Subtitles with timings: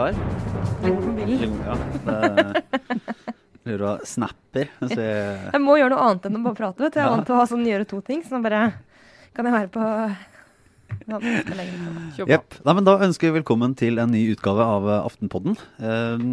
[0.00, 0.14] klar?
[1.66, 1.74] Ja,
[2.06, 2.62] det
[3.68, 4.70] Lurer og snapper.
[4.88, 6.80] Så jeg, Jeg må gjøre noe annet enn å bare prate.
[6.80, 6.98] vet du.
[6.98, 8.22] Jeg er vant til å ha sånn gjøre to ting.
[8.24, 8.62] Så nå bare
[9.36, 9.82] kan jeg være på
[11.10, 11.18] ja.
[12.30, 12.56] Jepp.
[12.64, 15.58] Da ønsker vi velkommen til en ny utgave av eh, Aftenpodden.
[15.76, 16.24] Eh,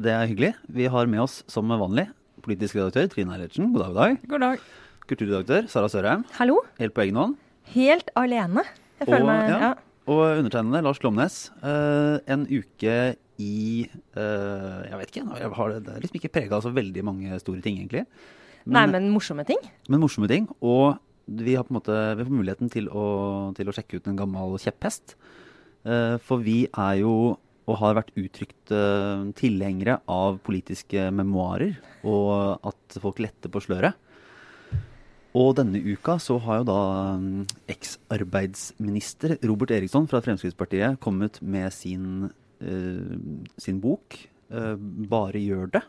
[0.00, 0.54] Det er hyggelig.
[0.72, 2.06] Vi har med oss som vanlig
[2.42, 3.68] politisk redaktør Trine Eilertsen.
[3.76, 4.32] God dag, god dag.
[4.32, 4.66] God dag.
[5.12, 6.24] Kulturredaktør Sara Sørheim.
[6.40, 6.62] Hallo.
[6.80, 7.36] Helt på egen hånd.
[7.76, 8.64] Helt alene.
[9.02, 9.58] Jeg føler Og, meg ja.
[9.68, 9.72] ja.
[10.10, 11.36] Og undertegnede Lars Glomnes.
[11.62, 12.96] Eh, en uke
[13.42, 15.24] i eh, Jeg vet ikke.
[15.38, 18.04] Jeg har det, det er liksom ikke prega av så veldig mange store ting, egentlig.
[18.66, 19.58] Nei, men morsomme ting.
[19.90, 20.48] men morsomme ting.
[20.62, 23.06] Og vi har på en måte vi får muligheten til å,
[23.54, 25.16] til å sjekke ut en gammel kjepphest.
[25.86, 27.14] Eh, for vi er jo,
[27.70, 28.72] og har vært uttrykt
[29.38, 33.94] tilhengere av politiske memoarer, og at folk letter på sløret.
[35.32, 36.80] Og denne uka så har jo da
[37.72, 42.28] eksarbeidsminister eks-arbeidsminister Robert Eriksson fra Fremskrittspartiet kommet med sin,
[42.60, 43.16] uh,
[43.56, 44.18] sin bok
[44.52, 45.86] uh, 'Bare gjør det'.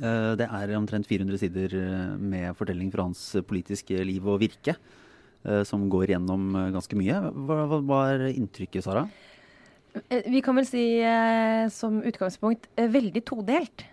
[0.00, 4.74] Uh, Det er omtrent 400 sider eh, med fortelling fra hans politiske liv og virke,
[5.44, 7.18] eh, som går gjennom eh, ganske mye.
[7.28, 9.04] Hva, hva var inntrykket, Sara?
[10.08, 13.84] Eh, Vi kan vel si eh, som utgangspunkt eh, veldig todelt.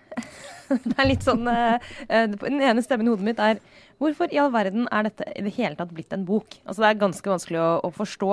[0.70, 3.62] Det er litt sånn eh, eh, Den ene stemmen i hodet mitt er
[4.00, 6.56] Hvorfor i all verden er dette i det hele tatt blitt en bok?
[6.64, 8.30] Altså Det er ganske vanskelig å, å forstå.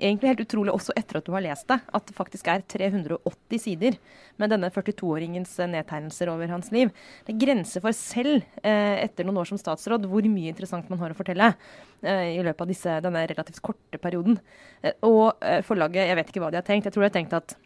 [0.00, 3.60] Egentlig helt utrolig også etter at du har lest det, at det faktisk er 380
[3.60, 3.98] sider
[4.40, 6.90] med denne 42-åringens eh, nedtegnelser over hans liv.
[7.26, 11.02] Det er grenser for selv, eh, etter noen år som statsråd, hvor mye interessant man
[11.02, 14.40] har å fortelle eh, i løpet av disse, denne relativt korte perioden.
[14.80, 16.88] Eh, og forlaget, jeg vet ikke hva de har tenkt.
[16.88, 17.56] Jeg tror de har tenkt at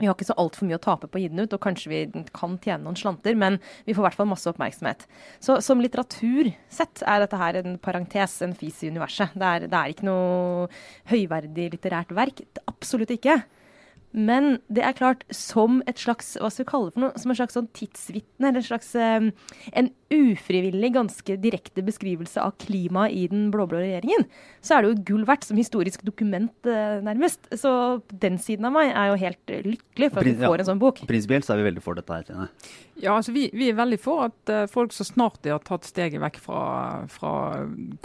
[0.00, 1.90] vi har ikke så altfor mye å tape på å gi den ut, og kanskje
[1.92, 2.00] vi
[2.34, 5.06] kan tjene noen slanter, men vi får i hvert fall masse oppmerksomhet.
[5.44, 9.36] Så som litteratur sett er dette her en parentes, en fis i universet.
[9.38, 10.70] Det er, det er ikke noe
[11.12, 12.42] høyverdig litterært verk.
[12.66, 13.42] Absolutt ikke.
[14.14, 17.32] Men det er klart, som et slags hva skal vi kalle det for noe, som
[17.32, 19.26] en slags sånn tidsvitne, eller en slags eh,
[19.74, 24.26] en ufrivillig, ganske direkte beskrivelse av klimaet i den blå-blå regjeringen,
[24.64, 27.50] så er det jo gull verdt som historisk dokument, eh, nærmest.
[27.60, 30.82] Så den siden av meg er jo helt lykkelig for at vi får en sånn
[30.82, 31.04] bok.
[31.10, 32.48] Prinsipielt så er vi veldig for dette her, Trine.
[32.94, 35.86] Ja, altså vi, vi er veldig for at uh, folk så snart de har tatt
[35.88, 36.60] steget vekk fra,
[37.10, 37.32] fra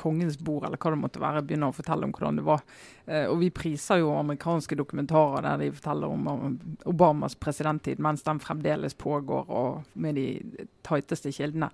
[0.02, 2.64] kongens bord, eller hva det måtte være, begynner å fortelle om hvordan det var.
[3.06, 6.58] Uh, og vi priser jo amerikanske dokumentarer der de forteller om
[6.90, 11.70] Obamas presidenttid mens den fremdeles pågår, og med de tighteste kildene.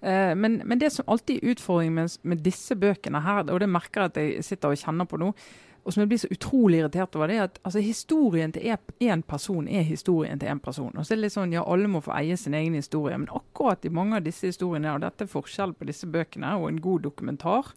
[0.00, 3.68] Eh, men, men det som alltid er utfordringen med, med disse bøkene her, og det
[3.68, 5.32] merker jeg at jeg sitter og kjenner på nå,
[5.80, 9.22] og som jeg blir så utrolig irritert over, det er at altså, historien til én
[9.26, 10.92] person er historien til én person.
[10.92, 13.32] Og så er det litt sånn, ja, Alle må få eie sin egen historie, men
[13.32, 16.82] akkurat i mange av disse historiene, og dette er forskjellen på disse bøkene og en
[16.84, 17.72] god dokumentar,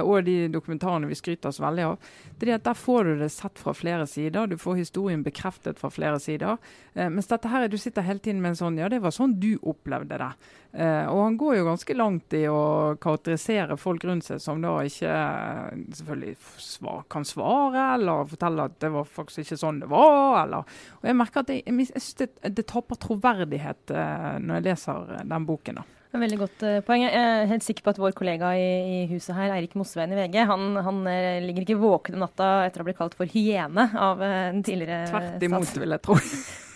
[0.00, 2.08] og de dokumentarene vi skryter oss veldig av,
[2.40, 4.48] det er at der får du det sett fra flere sider.
[4.48, 6.56] Du får historien bekreftet fra flere sider.
[6.94, 9.36] Eh, mens dette her, du sitter hele tiden med en sånn Ja, det var sånn
[9.40, 10.30] du opplevde det.
[10.72, 14.78] Eh, og han går jo ganske langt i å karakterisere folk rundt seg som da
[14.88, 19.90] ikke eh, selvfølgelig svar, kan svare, eller fortelle at det var faktisk ikke sånn det
[19.92, 20.42] var.
[20.46, 20.76] Eller.
[21.02, 25.18] Og jeg merker at jeg, jeg, synes det, det taper troverdighet eh, når jeg leser
[25.18, 25.82] eh, den boken.
[25.82, 26.01] da.
[26.12, 27.06] Veldig godt eh, poeng.
[27.06, 30.18] Jeg er helt sikker på at vår kollega i, i huset her, Eirik Mosveen i
[30.18, 33.32] VG, han, han eh, ligger ikke våken om natta etter å ha blitt kalt for
[33.32, 36.18] hyene av den en tidligere Tvert imot, vil jeg tro.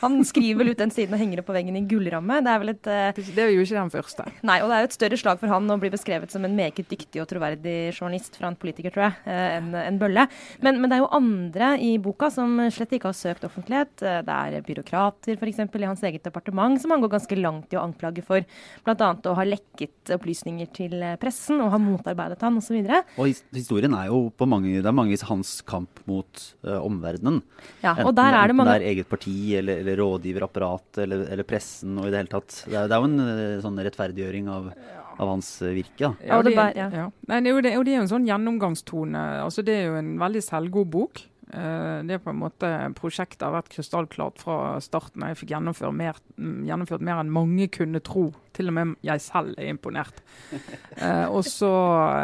[0.02, 2.40] Han skriver vel ut den siden og henger det på veggen i gullramme.
[2.44, 4.26] Det er vel et uh, Det er jo ikke den første.
[4.46, 6.56] Nei, og det er jo et større slag for han å bli beskrevet som en
[6.56, 10.26] meget dyktig og troverdig journalist fra en politiker, tror jeg, uh, enn en Bølle.
[10.64, 13.94] Men, men det er jo andre i boka som slett ikke har søkt offentlighet.
[14.02, 15.60] Eh, Det er byråkrater f.eks.
[15.62, 18.44] i hans eget departement som han går ganske langt i å anklage for
[18.86, 19.08] bl.a.
[19.16, 22.78] å ha lekket opplysninger til pressen og ha motarbeidet han osv.
[23.16, 27.40] Og his historien er jo på mange, det er mange hans kamp mot uh, omverdenen.
[27.82, 31.24] Ja, og der er det enten mange det er eget parti eller, eller rådgiverapparatet eller,
[31.32, 32.60] eller pressen og i det hele tatt.
[32.66, 34.68] Det er, det er jo en eh, sånn rettferdiggjøring av,
[35.16, 36.10] av hans virke.
[36.10, 36.12] da.
[36.26, 39.24] Ja, det er jo det er jo en sånn gjennomgangstone.
[39.46, 41.22] Altså, det er jo en veldig selvgod bok.
[41.52, 45.22] Eh, det er på en måte Prosjektet har vært krystallklart fra starten.
[45.30, 48.32] Jeg fikk gjennomført mer, mm, gjennomført mer enn mange kunne tro.
[48.56, 50.22] Til og med jeg selv er imponert.
[50.96, 51.68] Eh, og så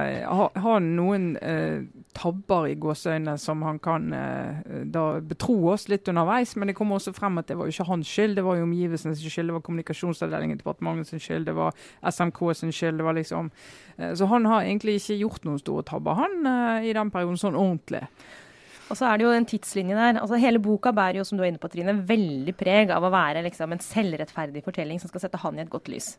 [0.01, 1.83] eh, har har han noen eh,
[2.17, 6.55] tabber i gåseøynene som han kan eh, da betro oss litt underveis.
[6.57, 8.67] Men det kommer også frem at det var jo ikke hans skyld, det var jo
[8.67, 12.97] omgivelsenes skyld, det var kommunikasjonsavdelingen i departementet sin skyld, det var SMK sin skyld.
[13.01, 13.51] det var liksom
[13.99, 17.41] eh, Så han har egentlig ikke gjort noen store tabber, han, eh, i den perioden,
[17.41, 18.07] sånn ordentlig.
[18.93, 20.19] Og så er det jo en tidslinje der.
[20.21, 23.13] Altså Hele boka bærer jo, som du er inne på, Trine, veldig preg av å
[23.13, 26.11] være liksom en selvrettferdig fortelling som skal sette han i et godt lys.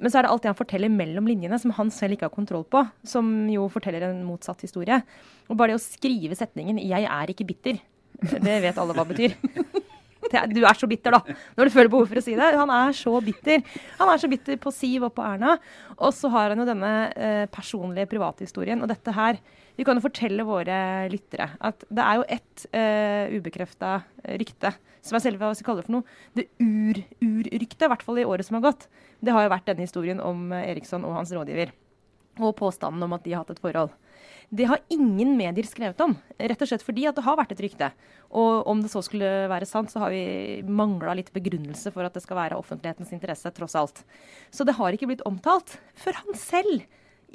[0.00, 2.34] Men så er det alt det han forteller mellom linjene, som han selv ikke har
[2.34, 5.02] kontroll på, som jo forteller en motsatt historie.
[5.50, 7.82] Og bare det å skrive setningen 'Jeg er ikke bitter',
[8.46, 9.36] det vet alle hva betyr.
[10.28, 11.20] Du er så bitter, da,
[11.56, 12.48] når du føler behov for å si det.
[12.58, 13.62] Han er så bitter.
[14.00, 15.54] Han er så bitter på Siv og på Erna.
[15.96, 18.82] Og så har han jo denne eh, personlige privathistorien.
[18.82, 19.38] Og dette her
[19.78, 20.76] Vi kan jo fortelle våre
[21.12, 23.92] lyttere at det er jo ett uh, ubekrefta
[24.40, 24.72] rykte,
[25.06, 28.26] som er selve hva vi kaller det for noe, det ur-ur-ryktet, i hvert fall i
[28.26, 28.88] året som har gått.
[29.22, 31.70] Det har jo vært denne historien om eh, Eriksson og hans rådgiver.
[32.42, 33.94] Og påstanden om at de har hatt et forhold.
[34.50, 37.62] Det har ingen medier skrevet om, rett og slett fordi at det har vært et
[37.62, 37.92] rykte.
[38.34, 42.18] Og om det så skulle være sant, så har vi mangla litt begrunnelse for at
[42.18, 44.02] det skal være offentlighetens interesse, tross alt.
[44.50, 46.86] Så det har ikke blitt omtalt før han selv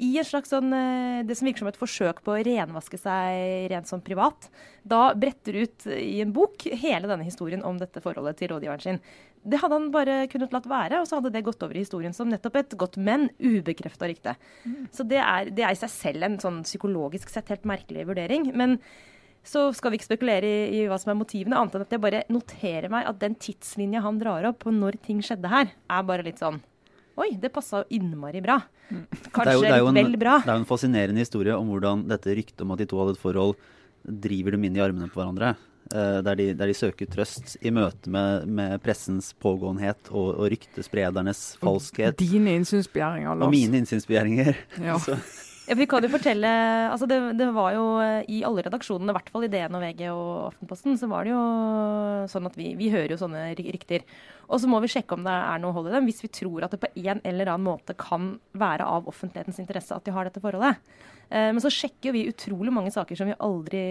[0.02, 3.68] i en slags sånn, eh, det som virker som et forsøk på å renvaske seg
[3.70, 4.48] rent sånn privat,
[4.82, 9.00] da bretter ut i en bok hele denne historien om dette forholdet til rådgiveren sin.
[9.44, 12.16] Det hadde han bare kunnet latt være, og så hadde det gått over i historien
[12.16, 14.34] som nettopp et godt, men ubekrefta rykte.
[14.64, 14.90] Mm.
[14.90, 18.50] Så det er, det er, i seg selv en sånn psykologisk sett helt merkelig vurdering.
[18.56, 18.80] Men
[19.44, 22.02] så skal vi ikke spekulere i, i, hva som er motivene, annet enn at jeg
[22.02, 26.08] bare noterer meg at den tidslinja han drar opp på når ting skjedde her, er
[26.08, 26.64] bare litt sånn
[27.20, 28.58] Oi, det passa innmari bra.
[28.90, 29.04] Mm.
[29.34, 30.40] Kanskje en, vel bra.
[30.42, 33.14] Det er jo en fascinerende historie om hvordan dette ryktet om at de to hadde
[33.14, 33.54] et forhold,
[34.04, 35.54] driver dem inn i armene på hverandre.
[35.92, 40.52] Uh, der, de, der, de, søker trøst i møte med, med pressens pågåenhet og, og
[40.54, 42.18] ryktespredernes falskhet.
[42.18, 43.46] Dine innsynsbegjæringer, Lars.
[43.46, 44.56] Og mine innsynsbegjæringer.
[44.82, 44.98] Ja.
[45.64, 46.48] ja, vi kan jo fortelle
[46.90, 47.84] altså det, det, var jo
[48.28, 51.32] i alle redaksjonene, i hvert fall i DN og VG og Aftenposten, så var det
[51.32, 51.42] jo
[52.30, 54.04] sånn at vi, vi hører jo sånne rykter.
[54.48, 56.66] Og så må vi sjekke om det er noe hold i dem, hvis vi tror
[56.66, 60.28] at det på en eller annen måte kan være av offentlighetens interesse at de har
[60.28, 60.82] dette forholdet.
[61.34, 63.84] Eh, men så sjekker vi utrolig mange saker som vi aldri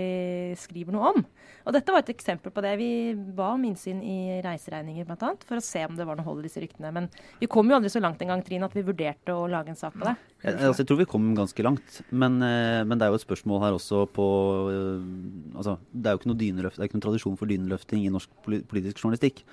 [0.60, 1.26] skriver noe om.
[1.64, 2.74] Og dette var et eksempel på det.
[2.80, 2.90] Vi
[3.36, 5.32] ba om innsyn i reiseregninger bl.a.
[5.48, 6.92] for å se om det var noe hold i disse ryktene.
[6.96, 7.10] Men
[7.42, 9.80] vi kom jo aldri så langt en gang, Trine, at vi vurderte å lage en
[9.80, 10.16] sak på det.
[10.44, 12.00] Jeg, altså, jeg tror vi kom ganske langt.
[12.12, 14.30] Men, eh, men, det er jo et spørsmål her også på
[14.70, 18.08] uh, altså, Det er jo ikke noe, dyneløft, det er ikke noen tradisjon for dyneløfting
[18.08, 19.44] i norsk politisk journalistikk.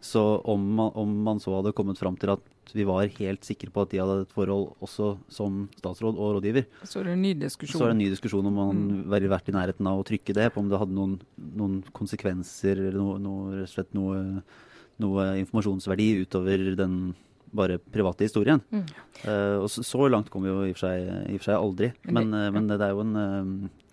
[0.00, 3.70] Så om man, om man, så hadde kommet fram til at vi var helt sikre
[3.72, 7.22] på at de hadde et forhold også som statsråd og rådgiver, så er det en
[7.24, 9.02] ny diskusjon, så er det en ny diskusjon om man mm.
[9.12, 11.14] ville vært i nærheten av å trykke det, på om det hadde noen,
[11.58, 14.42] noen konsekvenser eller noe, noe, rett og slett noe,
[15.02, 17.00] noe, informasjonsverdi utover den
[17.56, 18.60] bare private historien.
[18.74, 18.84] Mm.
[19.22, 21.48] Uh, og så, så, langt kom vi jo i og for seg, i og for
[21.48, 21.92] seg aldri.
[22.04, 23.85] Men, men, uh, men det, det, er jo en uh,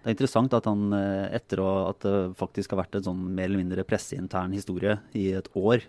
[0.00, 3.50] det er interessant at han, eh, etter at det faktisk har vært en sånn mer
[3.50, 5.84] eller mindre presseintern historie i et år,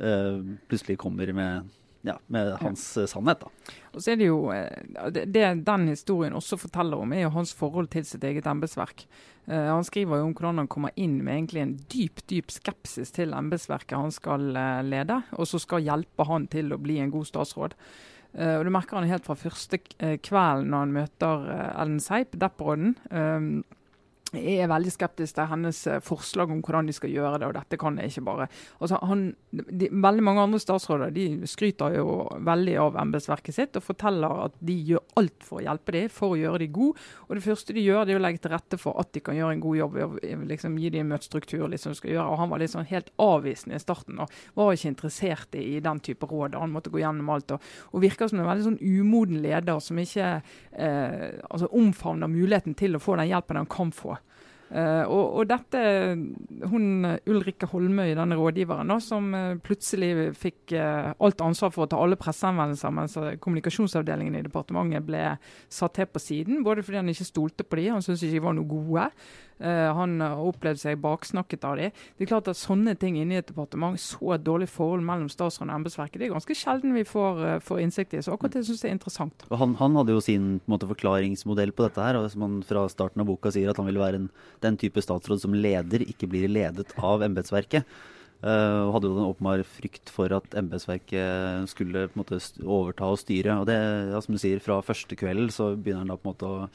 [0.00, 0.38] eh,
[0.70, 1.68] plutselig kommer med,
[2.08, 3.04] ja, med hans ja.
[3.10, 3.44] sannhet.
[3.44, 3.74] da.
[3.92, 7.52] Og så er Det jo, eh, det, den historien også forteller om, er jo hans
[7.52, 9.06] forhold til sitt eget embetsverk.
[9.44, 13.34] Han skriver jo om hvordan han kommer inn med egentlig en dyp dyp skepsis til
[13.34, 14.54] embetsverket han skal
[14.86, 17.74] lede, og så skal hjelpe han til å bli en god statsråd.
[18.32, 22.00] Uh, og Du merker han helt fra første kveld kvelden når han møter uh, Ellen
[22.00, 22.96] Seip, Depperodden.
[23.10, 23.64] Um,
[24.32, 27.48] er veldig skeptisk til hennes eh, forslag om hvordan de skal gjøre det.
[27.50, 28.48] og dette kan jeg ikke bare.
[28.80, 32.06] Altså, han, de, veldig mange andre statsråder de skryter jo
[32.40, 36.34] veldig av embetsverket sitt og forteller at de gjør alt for å hjelpe dem, for
[36.34, 37.04] å gjøre dem gode.
[37.28, 39.36] Og det første de gjør, det er å legge til rette for at de kan
[39.36, 40.00] gjøre en god jobb.
[40.48, 41.66] liksom Gi dem en møtestruktur.
[41.68, 42.26] Liksom, skal gjøre.
[42.32, 46.26] Og Han var liksom helt avvisende i starten og var ikke interessert i den type
[46.26, 46.56] råd.
[46.58, 47.52] Han måtte gå gjennom alt.
[47.52, 50.34] Og, og virker som en veldig sånn umoden leder som ikke
[50.72, 54.16] eh, altså omfavner muligheten til å få den hjelpen han kan få.
[54.72, 55.80] Uh, og, og, dette,
[56.72, 61.90] hun Ulrikke Holmøy, denne rådgiveren, da, som uh, plutselig fikk uh, alt ansvar for å
[61.92, 65.26] ta alle presseanvendelser, mens kommunikasjonsavdelingen i departementet ble
[65.68, 66.62] satt til på siden.
[66.64, 69.10] Både fordi han ikke stolte på de, han syntes ikke de var noe gode.
[69.62, 71.92] Uh, han har opplevd seg baksnakket av dem.
[72.18, 75.70] Det er klart at Sånne ting inni et departement, så et dårlig forhold mellom statsråden
[75.70, 78.22] og embetsverket, det er ganske sjelden vi får, uh, får innsikt i.
[78.24, 79.46] Så akkurat det syns jeg er interessant.
[79.50, 83.22] Han, han, hadde jo sin måte, forklaringsmodell på dette her, og som han fra starten
[83.22, 84.32] av boka sier at han ville være en,
[84.64, 87.86] den type statsråd som leder, ikke blir ledet av embetsverket.
[88.42, 93.20] Uh, hadde jo en åpenbar frykt for at embetsverket skulle på en måte overta og
[93.20, 93.60] styre.
[93.62, 93.78] Og det,
[94.10, 96.66] ja, som du sier, fra første kveld så begynner han da på en måte å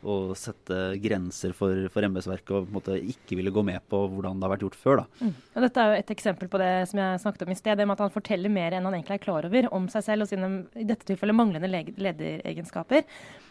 [0.00, 4.00] å sette grenser for, for embetsverket og på en måte ikke ville gå med på
[4.12, 5.02] hvordan det har vært gjort før.
[5.20, 5.34] Mm.
[5.34, 7.86] Og dette er jo et eksempel på det som jeg snakket om i sted, det
[7.88, 10.30] med at han forteller mer enn han egentlig er klar over om seg selv og
[10.30, 13.04] sine i dette tilfellet manglende lederegenskaper.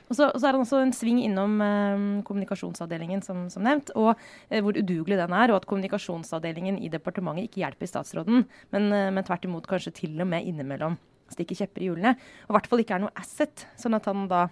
[0.10, 3.92] Og så, og så, er han også en sving innom eh, kommunikasjonsavdelingen, som, som nevnt,
[3.94, 4.16] og
[4.50, 9.12] eh, hvor udugelig den er, og at kommunikasjonsavdelingen i departementet ikke hjelper statsråden, men, eh,
[9.14, 10.98] men tvert imot kanskje til og med innimellom
[11.30, 12.16] stikker kjepper i hjulene.
[12.48, 13.68] Og i hvert fall ikke er noe asset.
[13.78, 14.48] sånn at han da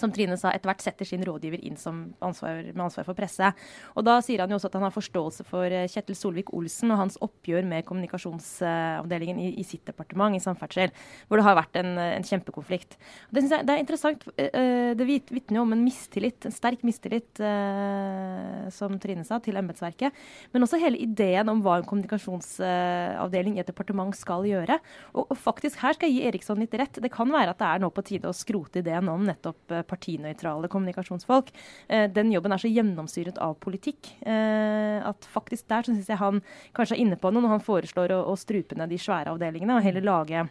[0.00, 1.78] som Trine sa, etter hvert setter sin rådgiver inn
[2.24, 3.50] ansvar, med ansvar for presse.
[3.94, 7.00] Og Da sier han jo også at han har forståelse for eh, Kjetil Solvik-Olsen og
[7.00, 10.92] hans oppgjør med kommunikasjonsavdelingen i, i, sitt departement, i samferdsel,
[11.28, 12.98] hvor det har vært en, en kjempekonflikt.
[13.30, 14.26] Det, jeg, det er interessant.
[14.36, 19.58] Eh, det vitner jo om en mistillit, en sterk mistillit, eh, som Trine sa, til
[19.60, 20.14] embetsverket.
[20.54, 24.78] Men også hele ideen om hva en kommunikasjonsavdeling i et departement skal gjøre.
[25.14, 27.02] Og, og faktisk her skal jeg gi Eriksson litt rett.
[27.02, 30.70] Det kan være at det er nå på tide å skrote ideen om nettopp partinøytrale
[30.72, 31.52] kommunikasjonsfolk.
[31.88, 36.42] Eh, den jobben er så gjennomsyret av politikk eh, at faktisk der syns jeg han
[36.76, 39.78] kanskje er inne på noe når han foreslår å, å strupe ned de svære avdelingene
[39.78, 40.44] og heller lage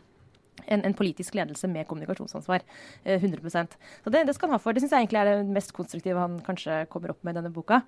[0.65, 2.63] en, en, politisk ledelse med kommunikasjonsansvar.
[3.03, 4.73] 100 eh, Så Det, det skal han ha for.
[4.73, 7.53] Det syns jeg egentlig er det mest konstruktive han kanskje kommer opp med i denne
[7.53, 7.83] boka.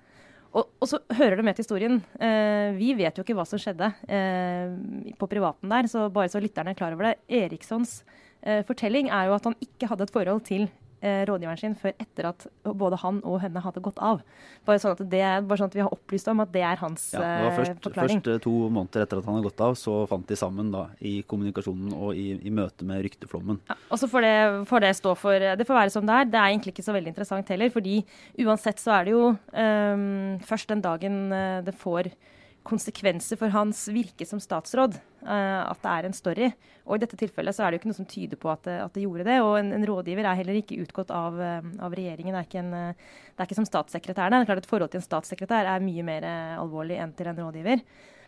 [0.56, 1.98] Og, og, så hører det med til historien.
[2.22, 6.40] Eh, vi vet jo ikke hva som skjedde eh, på privaten der, så bare så
[6.40, 7.18] lytterne er klar over det.
[7.42, 7.98] Erikssons
[8.40, 10.68] eh, fortelling er jo at han ikke hadde et forhold til
[11.02, 14.22] rådgiveren sin før etter at både han og henne hadde gått av.
[14.66, 17.08] Bare sånn at, det, bare sånn at vi har opplyst om at det er hans
[17.14, 18.22] ja, det var først, eh, forklaring.
[18.24, 21.18] Først to måneder etter at han hadde gått av, så fant de sammen da, i
[21.28, 23.60] kommunikasjonen og i, i møte med rykteflommen.
[23.70, 24.36] Ja, og så får det,
[24.70, 26.30] får det, stå for Det får være som det er.
[26.32, 27.98] Det er egentlig ikke så veldig interessant heller, fordi
[28.46, 30.08] uansett så er det jo um,
[30.46, 31.20] først den dagen
[31.66, 32.10] det får
[32.66, 34.98] konsekvenser for hans virke som statsråd.
[35.26, 36.48] Uh, at det er en story.
[36.86, 38.76] Og i dette tilfellet så er det jo ikke noe som tyder på at det,
[38.84, 39.38] at det gjorde det.
[39.42, 42.34] Og en, en, rådgiver er heller ikke utgått av, uh, av regjeringen.
[42.34, 44.36] Det er, ikke en, uh, det er ikke som statssekretæren.
[44.36, 46.28] Det er klart Et forhold til en statssekretær er mye mer
[46.60, 47.82] alvorlig enn til en rådgiver.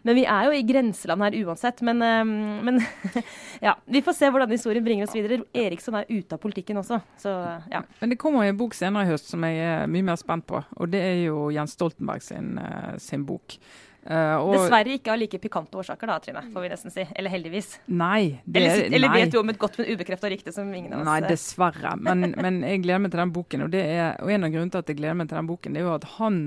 [0.07, 1.81] Men vi er jo i grenseland her uansett.
[1.87, 2.77] Men, men
[3.67, 5.41] ja, vi får se hvordan historien bringer oss videre.
[5.59, 7.01] Eriksson er ute av politikken også.
[7.19, 7.33] Så,
[7.73, 7.83] ja.
[7.99, 10.63] Men det kommer en bok senere i høst som jeg er mye mer spent på.
[10.79, 12.55] Og det er jo Jens Stoltenberg sin,
[13.03, 13.59] sin bok.
[14.09, 16.43] Uh, Dessverre ikke av like pikante årsaker, da, Trine.
[16.55, 17.05] får vi nesten si.
[17.13, 17.75] Eller heldigvis.
[17.93, 18.41] Nei.
[18.45, 19.19] Det, eller, eller nei.
[19.21, 21.93] vet du om et godt, men ubekrefta rykte som ingen av oss Nei, dessverre.
[22.01, 23.67] Men, men, jeg gleder meg til den boken.
[23.67, 25.83] Og, er, og, en av grunnene til at jeg gleder meg til den boken, det
[25.83, 26.41] er jo at han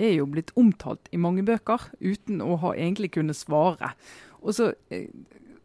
[0.00, 3.90] er jo blitt omtalt i mange bøker uten å ha egentlig kunnet svare.
[4.40, 5.10] Og så eh,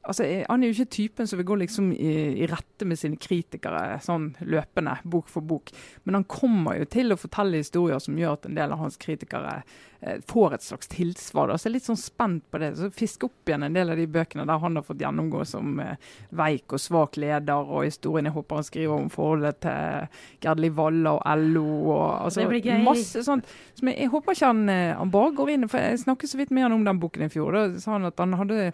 [0.05, 3.19] altså, Han er jo ikke typen som vil gå liksom i, i, rette med sine
[3.21, 5.73] kritikere sånn løpende, bok for bok.
[6.03, 8.99] Men han kommer jo til å fortelle historier som gjør at en del av hans
[9.01, 9.57] kritikere
[10.01, 11.53] eh, får et slags tilsvar.
[11.55, 12.73] Så jeg er litt sånn spent på det.
[12.79, 15.79] Så Fisk opp igjen en del av de bøkene der han har fått gjennomgå som
[15.83, 15.95] eh,
[16.35, 20.77] veik og svak leder, og historien jeg håper han skriver om forholdet til Gerd Liv
[20.77, 21.67] Valla og LO.
[21.95, 22.47] og altså,
[22.85, 23.49] Masse sånt.
[23.75, 26.39] Som jeg, jeg håper ikke han, eh, han bare går inn For jeg snakket så
[26.39, 27.55] vidt med han om den boken i fjor.
[27.55, 28.71] Da sa han at han hadde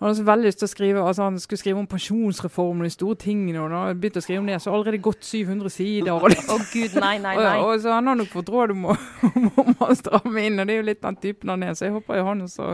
[0.00, 2.88] han hadde så veldig lyst til å skrive altså han skulle skrive om pensjonsreformen og
[2.88, 3.60] de store tingene.
[3.60, 6.08] og Han begynt å skrive om det, så allerede gått 700 sider.
[6.14, 7.50] Å oh, gud, nei, nei, nei.
[7.60, 8.96] Og, og, så Han har nok fått råd om å,
[9.60, 11.76] om å stramme inn, og det er jo litt den typen han er.
[11.76, 12.70] Så jeg håper jo han også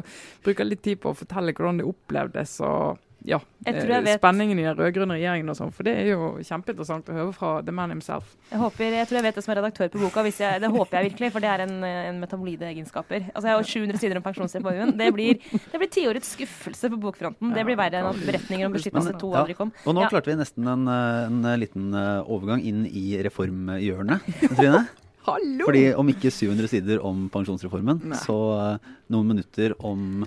[0.47, 2.61] bruker litt tid på å fortelle hvordan det opplevdes.
[2.63, 5.73] og ja, eh, spenningen i den rød-grønne regjeringen og sånn.
[5.75, 8.37] For det er jo kjempeinteressant å høre fra the man himself.
[8.53, 10.23] Jeg, håper, jeg tror jeg vet det som er redaktør på boka.
[10.31, 13.27] Jeg, det håper jeg virkelig, for det er en, en metabolide egenskaper.
[13.33, 14.95] Altså, jeg har 700 sider om pensjonsreformen.
[15.01, 17.51] Det blir, det blir tiårets skuffelse på bokfronten.
[17.57, 19.75] Det blir verre enn at beretninger om beskyttelse to aldri kom.
[19.83, 20.13] Og nå ja.
[20.15, 24.87] klarte vi nesten en, en, liten eh, overgang inn i reformhjørnet, Trine.
[25.27, 25.67] Hallo!
[25.67, 28.19] Fordi om ikke 700 sider om pensjonsreformen, Nei.
[28.23, 28.37] så
[28.79, 30.23] uh, noen minutter om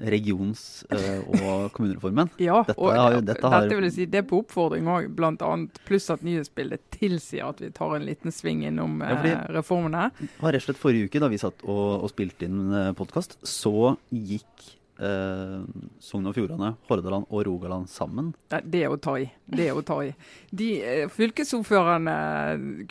[0.00, 2.30] regions- uh, og kommunereformen.
[2.46, 5.08] Ja, dette, og har, dette, har, dette vil jeg si, det er på oppfordring òg,
[5.16, 5.50] bl.a.
[5.88, 10.10] Pluss at nyhetsbildet tilsier at vi tar en liten sving innom ja, reformene.
[10.40, 13.96] Rett og slett Forrige uke, da vi satt og, og spilte inn eh, podkast, så
[14.12, 15.60] gikk eh,
[16.02, 18.32] Sogn og Fjordane, Hordaland og Rogaland sammen?
[18.48, 19.26] Det er å ta i.
[19.44, 20.10] Det er å ta i.
[20.50, 22.16] De eh, Fylkesordførerne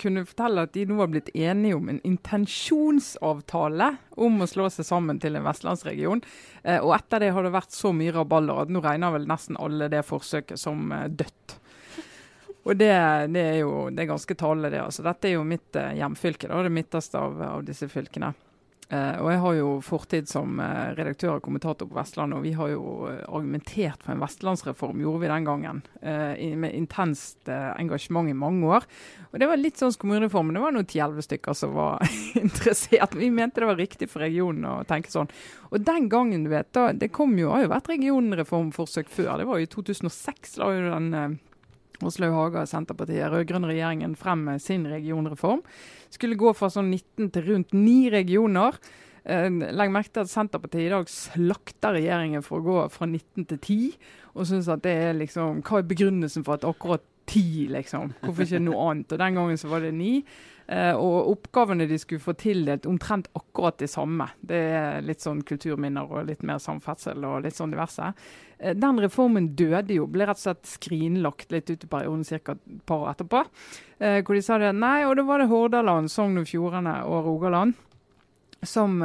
[0.02, 4.88] kunne fortelle at de nå har blitt enige om en intensjonsavtale om å slå seg
[4.88, 6.24] sammen til en vestlandsregion.
[6.64, 9.60] Eh, og etter det har det vært så mye rabalder at nå regner vel nesten
[9.62, 11.60] alle det forsøket som eh, dødt.
[12.66, 12.94] Og det,
[13.30, 14.82] det, er jo det er ganske talende, det.
[14.82, 15.04] altså.
[15.06, 18.32] Dette er jo mitt eh, hjemfylke, da, det midterste av, av disse fylkene.
[18.86, 22.51] Uh, og jeg har jo fortid som uh, redaktør og kommentator på Vestlandet, og vi
[22.54, 25.82] har jo uh, argumentert for en vestlandsreform, gjorde vi den gangen.
[26.06, 28.84] I, med intenst engasjement i mange år.
[29.32, 30.54] Og det var litt sånn som kommunereformen.
[30.54, 32.04] Det var noen ti-elleve stykker som var
[32.44, 33.15] interessert.
[33.18, 35.32] Vi mente det var riktig for regionen å tenke sånn.
[35.72, 39.34] Og den gangen, du vet, da, det kom jo, har jo vært regionreformforsøk før.
[39.42, 41.39] Det var jo i 2006 da jo den
[42.04, 45.64] Åslaug Haga og Senterpartiet, rød-grønn regjeringen, frem med sin regionreform.
[46.14, 48.80] Skulle gå fra sånn 19 til rundt 9 regioner.
[49.25, 53.48] Eh, legg merke til at Senterpartiet i dag slakter regjeringen for å gå fra 19
[53.50, 53.78] til 10,
[54.36, 58.12] og synes at det er liksom Hva er begrunnelsen for at akkurat 10, liksom?
[58.22, 59.16] Hvorfor ikke noe annet?
[59.16, 60.22] Og den gangen så var det 9
[60.65, 64.25] og oppgavene de skulle få tildelt, omtrent akkurat de samme.
[64.41, 68.07] Det er litt sånn kulturminner og litt mer samferdsel og litt sånn diverse.
[68.57, 72.55] Uh, den reformen døde jo, ble rett og slett skrinlagt litt ut i perioden ca.
[72.55, 73.43] et par år etterpå.
[74.01, 77.29] Uh, hvor de sa det nei, og da var det Hordaland, Sogn og Fjordane og
[77.29, 77.81] Rogaland
[78.65, 78.98] som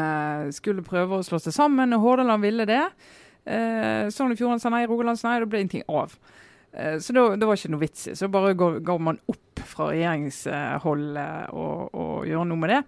[0.56, 2.80] skulle prøve å slå seg sammen, og Hordaland ville det.
[3.44, 6.14] Sogn og Fjordane sa nei, Rogaland sa nei, og det ble ingenting av.
[6.72, 8.16] Eh, så da, det var ikke noe vits i.
[8.18, 11.18] Så bare ga man opp fra regjeringshold
[11.52, 12.80] og gjør noe med det.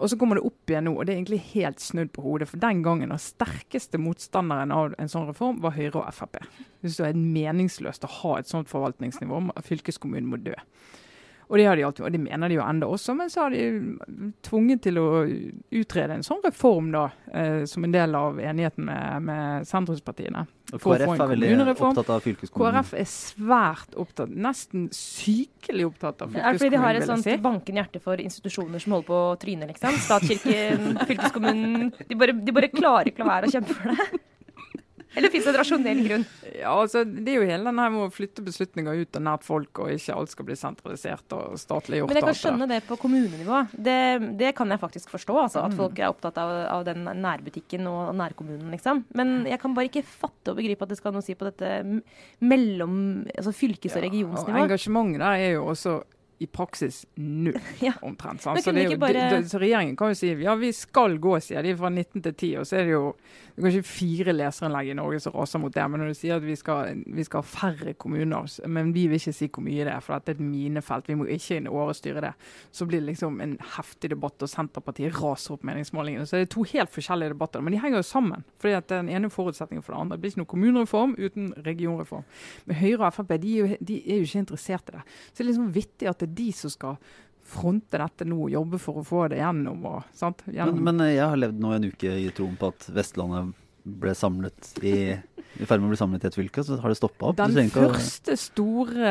[0.00, 2.48] Og så kommer det opp igjen nå, og det er egentlig helt snudd på hodet.
[2.48, 6.40] For den gangen den sterkeste motstanderen av en sånn reform var Høyre og Frp.
[6.80, 9.42] Det er meningsløst å ha et sånt forvaltningsnivå.
[9.66, 10.56] Fylkeskommunen må dø.
[11.50, 13.54] Og det, har de alltid, og det mener de jo enda også, men så har
[13.54, 13.64] de
[14.46, 15.06] tvunget til å
[15.80, 20.44] utrede en sånn reform da, eh, som en del av enigheten med, med sentrumspartiene.
[20.70, 22.78] Og KrF er veldig opptatt av fylkeskommunen?
[22.78, 26.46] KrF er svært opptatt, nesten sykelig opptatt av fylkeskommunen.
[26.46, 27.36] Er det fordi de har et sånt si?
[27.42, 29.98] bankende hjerte for institusjoner som holder på å tryne, liksom?
[30.06, 31.90] Statskirken, fylkeskommunen.
[32.06, 34.22] De bare, de bare klarer ikke å være å kjempe for det.
[35.14, 36.24] Eller fins det en rasjonell grunn?
[36.54, 39.82] Ja, altså, Det er jo hele denne med å flytte beslutninger ut og nært folk,
[39.82, 42.12] og ikke alt skal bli sentralisert og statliggjort.
[42.12, 43.64] Men jeg kan skjønne det på kommunenivå.
[43.74, 43.98] Det,
[44.38, 45.36] det kan jeg faktisk forstå.
[45.46, 45.80] Altså, at mm.
[45.80, 49.04] folk er opptatt av, av, den nærbutikken og nærkommunen, liksom.
[49.18, 51.38] Men jeg kan bare ikke fatte og begripe at det skal ha noe å si
[51.38, 51.74] på dette
[52.44, 52.96] mellom
[53.34, 54.54] altså fylkes- og regionsnivå.
[54.54, 55.98] Ja, og engasjementet der er jo også
[56.40, 57.92] i praksis null, ja.
[58.02, 58.42] omtrent.
[58.42, 59.44] Så, jo, bare...
[59.44, 62.52] så, regjeringen kan jo si ja, vi skal gå, sier de, fra 19 til 10.
[62.62, 63.04] Og så er det jo
[63.60, 65.84] det er kanskje fire leserinnlegg i Norge som raser mot det.
[65.90, 69.20] Men når du sier at vi skal, vi skal, ha færre kommuner, men vi vil
[69.20, 71.68] ikke si hvor mye det er, for dette er et minefelt, vi må ikke inn
[71.68, 72.30] året styre det,
[72.72, 76.24] så blir det liksom en heftig debatt, og Senterpartiet raser opp meningsmålingene.
[76.24, 78.46] Så det er to helt forskjellige debatter, men de henger jo sammen.
[78.60, 80.16] fordi at den ene forutsetningen for det andre.
[80.16, 82.24] Det blir ikke noen kommunereform uten regionreform.
[82.64, 85.04] Men Høyre og Frp de de er jo ikke interessert i det.
[85.30, 87.00] Så det er liksom vittig at det er de som skal
[87.50, 89.82] fronte dette nå, jobbe for å få det gjennom.
[89.90, 90.78] Og, gjennom.
[90.78, 94.74] Men, men, jeg har levd nå en uke i troen på at Vestlandet ble samlet
[94.86, 94.94] i
[95.58, 97.40] i ferd med å bli samlet i et fylke, så har det stoppa opp.
[97.40, 99.10] Den første store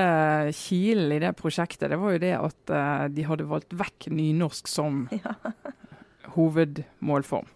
[0.55, 4.69] kilen i det prosjektet, det var jo det at uh, de hadde valgt vekk nynorsk
[4.71, 5.35] som ja.
[6.37, 7.49] hovedmålform.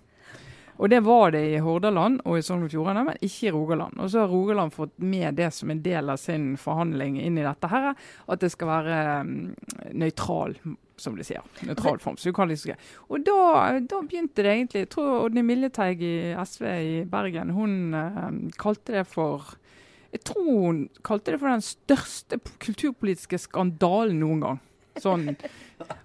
[0.83, 4.01] Og det var det i Hordaland og i Sogn og Fjordane, men ikke i Rogaland.
[4.03, 7.45] Og så har Rogaland fått med det som en del av sin forhandling inn i
[7.45, 7.93] dette her,
[8.27, 9.31] at det skal være um,
[9.95, 10.57] nøytral
[10.99, 11.45] som de sier.
[11.63, 12.19] Nøytral form.
[12.19, 12.75] Så du kan liksom
[13.07, 17.95] Og da, da, begynte det egentlig Jeg tror Odne Miljeteig i SV i Bergen, hun
[17.95, 19.55] um, kalte det for
[20.13, 24.59] jeg tror hun kalte det for den største kulturpolitiske skandalen noen gang.
[25.01, 25.31] Sånn.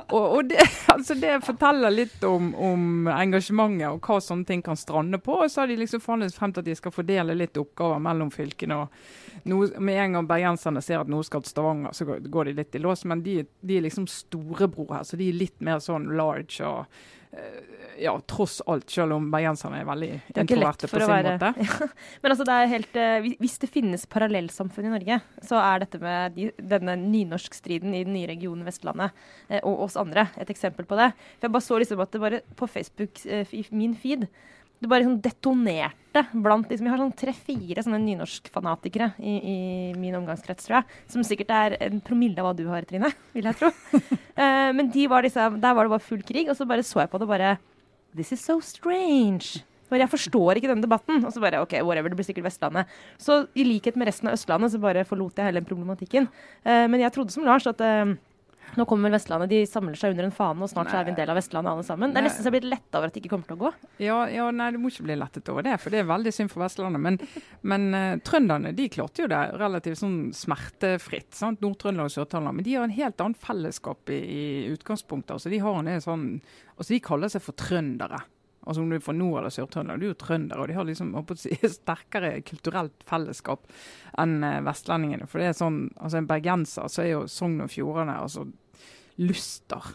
[0.08, 0.62] Og, og det,
[0.94, 5.36] altså det, forteller litt om, om, engasjementet og hva sånne ting kan strande på.
[5.44, 8.32] Og så har de liksom forhandlet frem til at de skal fordele litt oppgaver mellom
[8.34, 8.80] fylkene.
[8.84, 12.56] og noe, Med en gang bergenserne ser at noe skal til Stavanger, så går de
[12.58, 13.04] litt i lås.
[13.08, 16.64] Men de, de er liksom storebror her, så de er litt mer sånn large.
[16.64, 16.86] og
[17.98, 21.52] ja, tross alt, selv om bergenserne er veldig introverte på sin være, måte.
[21.68, 21.88] Ja.
[22.22, 26.00] Men altså, det er helt, uh, hvis det finnes parallellsamfunn i Norge, så er dette
[26.02, 29.16] med de, denne nynorskstriden i den nye regionen Vestlandet
[29.50, 31.10] uh, og oss andre et eksempel på det.
[31.38, 34.28] For Jeg bare så liksom at det bare på Facebook, i min feed,
[34.78, 39.56] det bare sånn detonerte blant liksom, Jeg har sånn tre-fire sånne nynorskfanatikere i, i
[39.98, 41.00] min omgangskrets, tror jeg.
[41.12, 43.70] Som sikkert er en promille av hva du har, Trine, vil jeg tro.
[43.70, 47.04] uh, men de var liksom, der var det bare full krig, og så bare så
[47.04, 47.56] jeg på det bare
[48.16, 49.60] This is so strange.
[49.88, 51.20] For jeg forstår ikke denne debatten.
[51.24, 52.88] Og så bare OK, whatever, det blir sikkert Vestlandet.
[53.20, 56.28] Så i likhet med resten av Østlandet så bare forlot jeg hele den problematikken.
[56.64, 58.16] Uh, men jeg trodde som Lars at uh,
[58.76, 61.18] nå kommer Vestlandet, de samler seg under en fane, og snart så er vi en
[61.18, 62.12] del av Vestlandet alle sammen.
[62.12, 63.72] Det er nesten så jeg blir letta over at det ikke kommer til å gå.
[64.04, 66.52] Ja, ja, nei, du må ikke bli lettet over det, for det er veldig synd
[66.52, 67.04] for Vestlandet.
[67.04, 67.18] Men,
[67.72, 71.30] men uh, trønderne de klarte jo det relativt sånn smertefritt.
[71.38, 71.62] sant?
[71.64, 72.58] Nord-Trøndelag og Sør-Trøndelag.
[72.58, 75.36] Men de har en helt annen fellesskap i, i utgangspunktet.
[75.38, 76.26] altså De har en sånn,
[76.76, 78.22] altså de kaller seg for trøndere.
[78.68, 80.84] Altså Om du er fra Nord- eller Sør-Trøndelag, du er jo trønder, og de har
[80.84, 83.64] liksom si, sterkere kulturelt fellesskap
[84.20, 85.28] enn eh, vestlendingene.
[85.30, 88.44] For det er sånn, altså En bergenser så er jo Sogn og Fjordane altså
[89.18, 89.94] Luster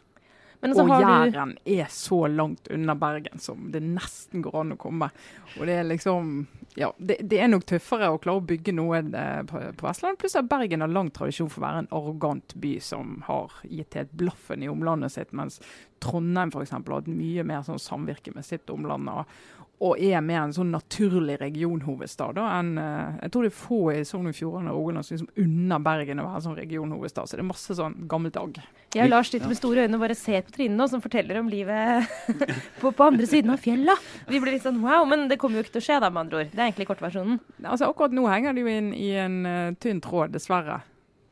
[0.64, 1.72] og Jæren du...
[1.76, 5.10] er så langt unna Bergen som det nesten går an å komme.
[5.58, 6.36] Og det er liksom
[6.80, 10.22] Ja, det, det er nok tøffere å klare å bygge noe eh, på, på Vestlandet.
[10.24, 14.00] Pluss at Bergen har lang tradisjon for å være en arrogant by som har gitt
[14.00, 15.60] helt blaffen i omlandet sitt, mens
[16.04, 16.74] Trondheim f.eks.
[16.74, 19.12] har hatt mye mer sånn samvirke med sitt omland.
[19.12, 19.38] Og,
[19.84, 23.80] og er mer en sånn naturlig regionhovedstad da, enn uh, Jeg tror det er få
[23.92, 27.28] i Sogn og Fjordane og Rogaland som liksom unner Bergen å være sånn regionhovedstad.
[27.28, 28.62] Så det er masse sånn gammelt agg.
[28.94, 31.42] Jeg og Lars sitter med store øyne og bare ser på Trine nå, som forteller
[31.42, 32.08] om livet
[32.82, 33.98] på, på, andre siden av fjella.
[34.30, 36.26] Vi blir litt sånn wow, men det kommer jo ikke til å skje, da, med
[36.26, 36.52] andre ord.
[36.54, 37.40] Det er egentlig kortversjonen.
[37.64, 40.80] Altså, akkurat nå henger det jo inn i en uh, tynn tråd, dessverre.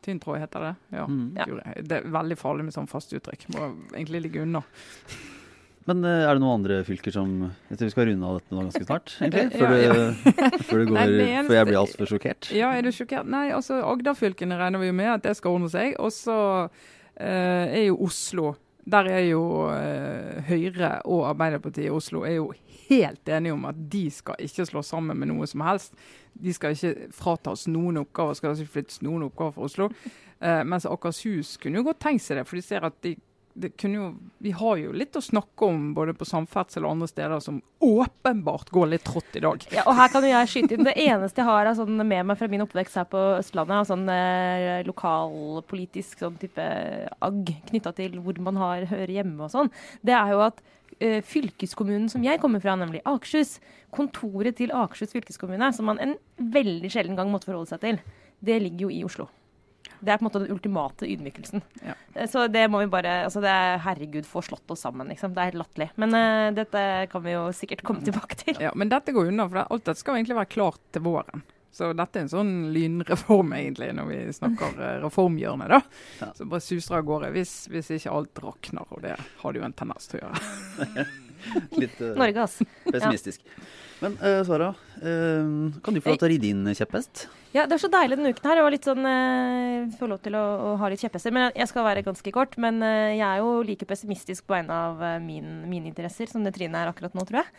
[0.03, 0.73] Tynn tråd heter det.
[0.97, 1.05] Ja.
[1.05, 1.27] Mm.
[1.37, 1.47] Ja.
[1.77, 3.51] Det er veldig farlig med sånn fast uttrykk.
[3.53, 4.65] Må egentlig ligge unna.
[5.89, 7.29] Men eh, er det noen andre fylker som
[7.71, 9.45] Jeg tror vi skal runde av dette nå ganske snart, egentlig?
[9.57, 9.93] Før, ja.
[9.97, 10.31] det,
[10.67, 12.49] før, det går, Nei, eneste- før jeg blir altfor sjokkert.
[12.53, 13.29] Ja, er du sjokkert?
[13.33, 15.95] Nei, altså Agder-fylkene regner vi jo med at det skal ordne seg.
[15.97, 16.37] Og så
[17.17, 18.51] eh, er jo Oslo
[18.91, 19.41] Der er jo
[19.73, 22.47] eh, Høyre og Arbeiderpartiet i Oslo er jo
[22.91, 25.93] helt enige om at de skal ikke slå sammen med noe som helst.
[26.33, 29.89] De skal ikke fratas noen oppgaver, skal ikke flyttes noen oppgaver fra Oslo.
[30.41, 33.13] Eh, mens Akershus kunne jo godt tenkt seg det, for de ser at de
[33.53, 34.07] det kunne jo,
[34.43, 38.71] vi har jo litt å snakke om både på samferdsel og andre steder som åpenbart
[38.73, 39.65] går litt trått i dag.
[39.73, 40.85] Ja, og her kan jeg skyte inn.
[40.87, 44.11] Det eneste jeg har sånn med meg fra min oppvekst her på Østlandet, er sånn
[44.13, 46.67] eh, lokalpolitisk sånn type
[47.19, 49.73] agg knytta til hvor man har, hører hjemme og sånn,
[50.05, 50.63] det er jo at
[50.99, 53.57] eh, fylkeskommunen som jeg kommer fra, nemlig Akershus,
[53.93, 58.01] kontoret til Akershus fylkeskommune, som man en veldig sjelden gang måtte forholde seg til,
[58.41, 59.29] det ligger jo i Oslo.
[60.01, 61.61] Det er på en måte den ultimate ydmykelsen.
[61.85, 61.93] Ja.
[62.15, 65.35] Eh, Så det må vi bare altså det er, Herregud, få slått oss sammen, liksom.
[65.35, 65.89] Det er helt latterlig.
[66.01, 68.57] Men uh, dette kan vi jo sikkert komme tilbake til.
[68.61, 71.45] Ja, Men dette går unna, for alt dette skal jo egentlig være klart til våren.
[71.71, 75.69] Så dette er en sånn lynreform, egentlig, når vi snakker eh, reformhjørnet.
[75.71, 75.77] da.
[76.19, 76.31] Ja.
[76.35, 79.67] Så bare suser av gårde, hvis, hvis ikke alt rakner, og det har det jo
[79.69, 81.05] en tendens til å gjøre.
[81.81, 82.67] Litt uh, Norge, altså.
[82.89, 83.45] pessimistisk.
[84.01, 87.27] Men uh, Sara, uh, kan du få lov til å ri din kjepphest?
[87.53, 88.61] Ja, det er så deilig denne uken her.
[88.65, 91.33] Var litt sånn uh, Få lov til å, å ha litt kjepphester.
[91.35, 92.57] Men jeg skal være ganske kort.
[92.61, 96.81] Men jeg er jo like pessimistisk på vegne av min, mine interesser som det Trine
[96.81, 97.51] er akkurat nå, tror jeg.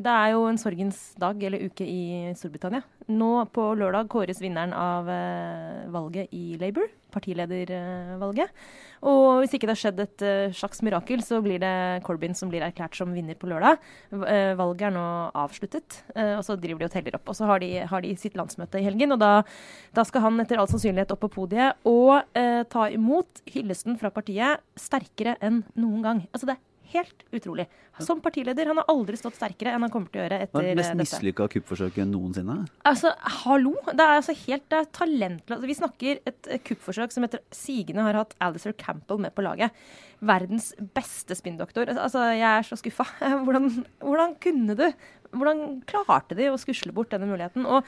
[0.00, 2.86] Det er jo en sorgens dag eller uke i Storbritannia.
[3.12, 5.10] Nå på lørdag kåres vinneren av
[5.92, 6.88] valget i Labour.
[7.14, 8.52] Partiledervalget.
[9.06, 11.72] Og hvis ikke det har skjedd et eh, slags mirakel, så blir det
[12.06, 13.80] Corbyn som blir erklært som vinner på lørdag.
[14.12, 17.28] Eh, valget er nå avsluttet, eh, og så driver de og teller opp.
[17.32, 19.32] Og så har de, har de sitt landsmøte i helgen, og da,
[19.96, 24.12] da skal han etter all sannsynlighet opp på podiet og eh, ta imot hyllesten fra
[24.14, 26.24] partiet sterkere enn noen gang.
[26.32, 26.64] Altså det er
[26.96, 27.66] helt utrolig.
[28.02, 30.66] Som partileder, han har aldri stått sterkere enn han kommer til å gjøre etter er
[30.66, 31.00] det eh, mest dette.
[31.00, 32.56] mislykka kuppforsøket noensinne?
[32.88, 33.72] Altså, hallo!
[33.88, 35.54] Det er altså helt det er talentløst.
[35.56, 39.46] Altså, vi snakker et eh, kuppforsøk som etter sigende har hatt Alistair Campbell med på
[39.46, 39.86] laget.
[40.26, 41.88] Verdens beste spinndoktor.
[41.94, 43.08] Altså, jeg er så skuffa.
[43.46, 43.70] Hvordan,
[44.04, 44.86] hvordan kunne du?
[45.36, 47.64] Hvordan klarte de å skusle bort denne muligheten?
[47.68, 47.84] Og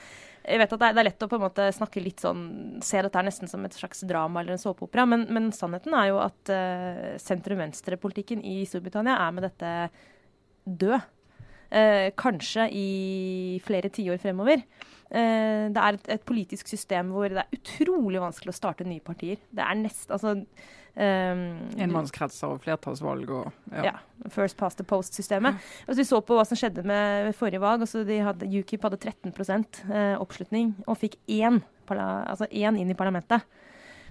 [0.49, 2.43] jeg vet at det er, lett å på en måte snakke litt sånn
[2.85, 6.21] Se dette nesten som et slags drama eller en såpeopera, men, men sannheten er jo
[6.23, 9.73] at uh, sentrum-venstre-politikken i Storbritannia er med dette
[10.65, 11.15] død.
[11.69, 12.89] Uh, kanskje i
[13.65, 14.63] flere tiår fremover.
[15.13, 19.05] Uh, det er et, et politisk system hvor det er utrolig vanskelig å starte nye
[19.05, 19.41] partier.
[19.53, 20.39] Det er nest, altså,
[20.99, 21.43] eh,
[21.85, 23.97] Enmannskretser og flertallsvalg og ja.
[24.35, 25.61] First past the post-systemet.
[25.87, 27.85] Altså, vi så på hva som skjedde med forrige valg.
[27.87, 29.33] Altså, de hadde, UKIP hadde 13
[29.95, 33.47] eh, oppslutning og fikk én, altså én inn i parlamentet.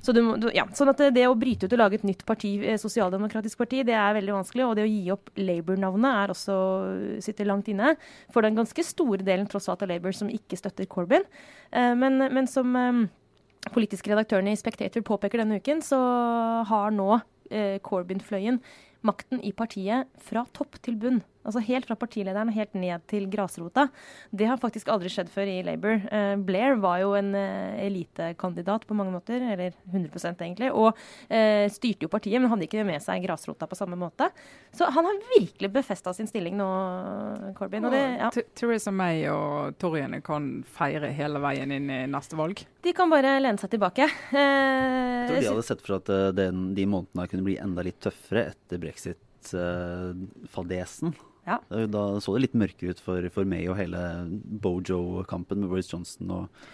[0.02, 0.65] Så du, du, ja.
[0.78, 3.82] sånn at det, det å bryte ut og lage et nytt parti, eh, sosialdemokratisk parti,
[3.88, 4.65] det er veldig vanskelig.
[4.67, 6.58] Og det å gi opp Labour-navnet er også
[7.23, 7.95] sitter langt inne.
[8.34, 11.26] For den ganske store delen tross alt av Labour som ikke støtter Corbyn.
[11.71, 13.08] Eh, men, men som eh,
[13.74, 16.00] politiske redaktørene i Spectator påpeker denne uken, så
[16.70, 17.10] har nå
[17.52, 18.62] eh, Corbyn-fløyen
[19.08, 21.22] makten i partiet fra topp til bunn.
[21.48, 23.86] Altså helt fra partilederen helt ned til grasrota.
[24.36, 26.02] Det har faktisk aldri skjedd før i Labour.
[26.12, 30.92] Eh, Blair var jo en eh, elitekandidat på mange måter, eller 100 egentlig, og
[31.32, 34.28] eh, styrte jo partiet, men hadde ikke med seg grasrota på samme måte.
[34.76, 36.68] Så han har virkelig befesta sin stilling nå,
[37.58, 37.86] Corbyn.
[37.88, 38.28] Og det, ja.
[38.36, 42.60] Th- Theresa May og toryene kan feire hele veien inn i neste valg.
[42.84, 44.04] De kan bare lene seg tilbake.
[44.36, 46.08] Eh, Jeg tror de hadde sett for at
[46.38, 51.10] den, de månedene kunne bli enda litt tøffere etter brexit-fadesen.
[51.48, 51.62] Ja.
[51.88, 54.02] Da så det litt mørkere ut for, for meg og hele
[54.68, 56.66] Bojo-kampen med Boris Johnson og,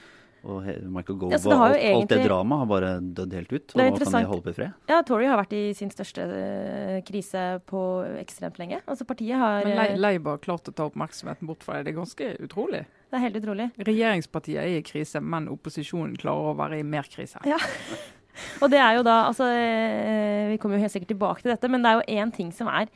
[0.44, 1.32] og Michael Gove.
[1.36, 3.76] Ja, det og har alt, alt det egentlig- dramaet har bare dødd helt ut.
[3.76, 4.74] Og nå kan de holde på i fred.
[4.90, 7.84] Ja, Tory har vært i sin største eh, krise på
[8.20, 8.82] ekstremt lenge.
[8.88, 11.86] Altså Partiet har Men eh, Labour har klart å ta oppmerksomheten bort fra det.
[11.88, 12.84] Det er ganske utrolig.
[13.14, 13.70] Det er helt utrolig.
[13.78, 17.40] Regjeringspartiet er i krise, men opposisjonen klarer å være i mer krise.
[17.46, 17.62] Ja.
[18.66, 21.70] Og det er jo da altså eh, Vi kommer jo helt sikkert tilbake til dette,
[21.70, 22.90] men det er jo én ting som er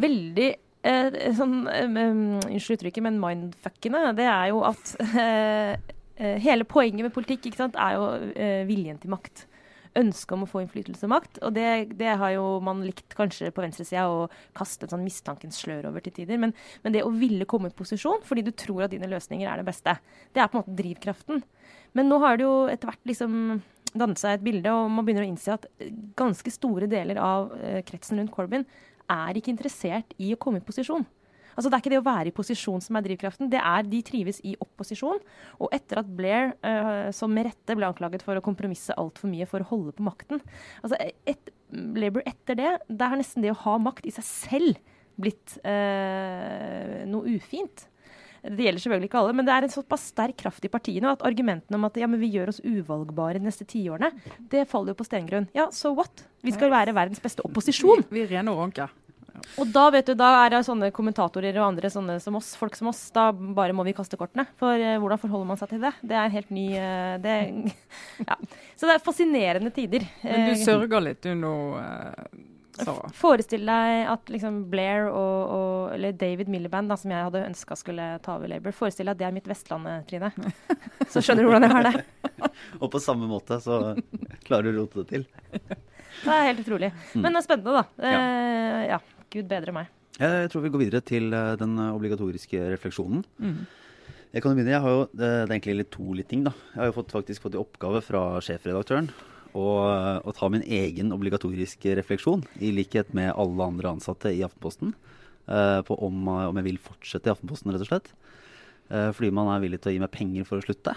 [0.00, 4.12] veldig eh, sånn Unnskyld uttrykket, men mindfuckende.
[4.18, 5.72] Det er jo at eh,
[6.18, 8.06] eh, hele poenget med politikk sant, er jo
[8.68, 9.46] viljen til makt.
[9.94, 11.38] Ønsket om å få innflytelse og makt.
[11.46, 14.24] Og det, det har jo man likt kanskje på venstresida å
[14.56, 16.40] kaste en sånn mistankens slør over til tider.
[16.42, 19.62] Men, men det å ville komme i posisjon fordi du tror at dine løsninger er
[19.62, 19.94] det beste,
[20.34, 21.44] det er på en måte drivkraften.
[21.94, 23.38] Men nå har det jo etter hvert liksom
[23.94, 25.68] dannet seg et bilde, og man begynner å innse at
[26.18, 27.52] ganske store deler av
[27.86, 28.66] kretsen rundt Corbyn
[29.10, 31.04] er ikke interessert i å komme i posisjon.
[31.54, 34.00] Altså Det er ikke det å være i posisjon som er drivkraften, det er de
[34.06, 35.20] trives i opposisjon.
[35.62, 39.46] Og etter at Blair, uh, som med rette ble anklaget for å kompromisse altfor mye
[39.50, 40.42] for å holde på makten
[40.82, 44.92] altså et, Labour etter det, det er nesten det å ha makt i seg selv
[45.18, 47.86] blitt uh, noe ufint.
[48.44, 51.22] Det gjelder selvfølgelig ikke alle, men det er en såpass sterk kraft i partiene at
[51.24, 54.10] argumentene om at ja, vi gjør oss uvalgbare de neste tiårene,
[54.52, 55.48] det faller jo på stengrunn.
[55.56, 56.26] Ja, so what?
[56.44, 58.04] Vi skal være verdens beste opposisjon.
[58.10, 58.90] Vi, vi er rene og ranke.
[59.60, 62.76] Og da vet du, da er det sånne kommentatorer og andre sånne som oss, folk
[62.78, 64.46] som oss, da bare må vi kaste kortene.
[64.60, 65.92] For uh, hvordan forholder man seg til det?
[66.04, 67.36] Det er helt ny uh, det,
[68.28, 68.38] ja.
[68.78, 70.06] Så det er fascinerende tider.
[70.22, 71.54] Men du sørger litt, du nå?
[71.80, 72.94] Uh så.
[73.14, 77.76] Forestill deg at liksom Blair og, og, eller David Milliband, da, som jeg hadde ønska
[77.78, 80.30] skulle ta over Labour, forestill deg at det er mitt Vestlandet, Trine.
[81.12, 82.04] Så skjønner du hvordan jeg har det.
[82.82, 83.80] og på samme måte så
[84.46, 85.26] klarer du å rote det til.
[86.24, 86.90] Det er helt utrolig.
[87.12, 87.20] Mm.
[87.22, 88.08] Men det er spennende, da.
[88.10, 88.24] Ja.
[88.24, 88.98] Eh, ja.
[89.34, 89.92] Gud bedre meg.
[90.14, 93.24] Jeg tror vi går videre til eh, den obligatoriske refleksjonen.
[93.42, 93.62] Mm.
[94.34, 94.74] Jeg kan begynne.
[94.74, 96.42] Jeg har jo, det er egentlig litt to litt ting.
[96.46, 96.54] da.
[96.72, 99.12] Jeg har jo fått, faktisk fått i oppgave fra sjefredaktøren
[99.54, 104.94] å, ta min egen obligatoriske refleksjon, i likhet med alle andre ansatte i Aftenposten,
[105.46, 108.12] uh, på om, om, jeg vil fortsette i Aftenposten, rett og slett.
[108.90, 110.96] Uh, fordi man er villig til å gi meg penger for å slutte.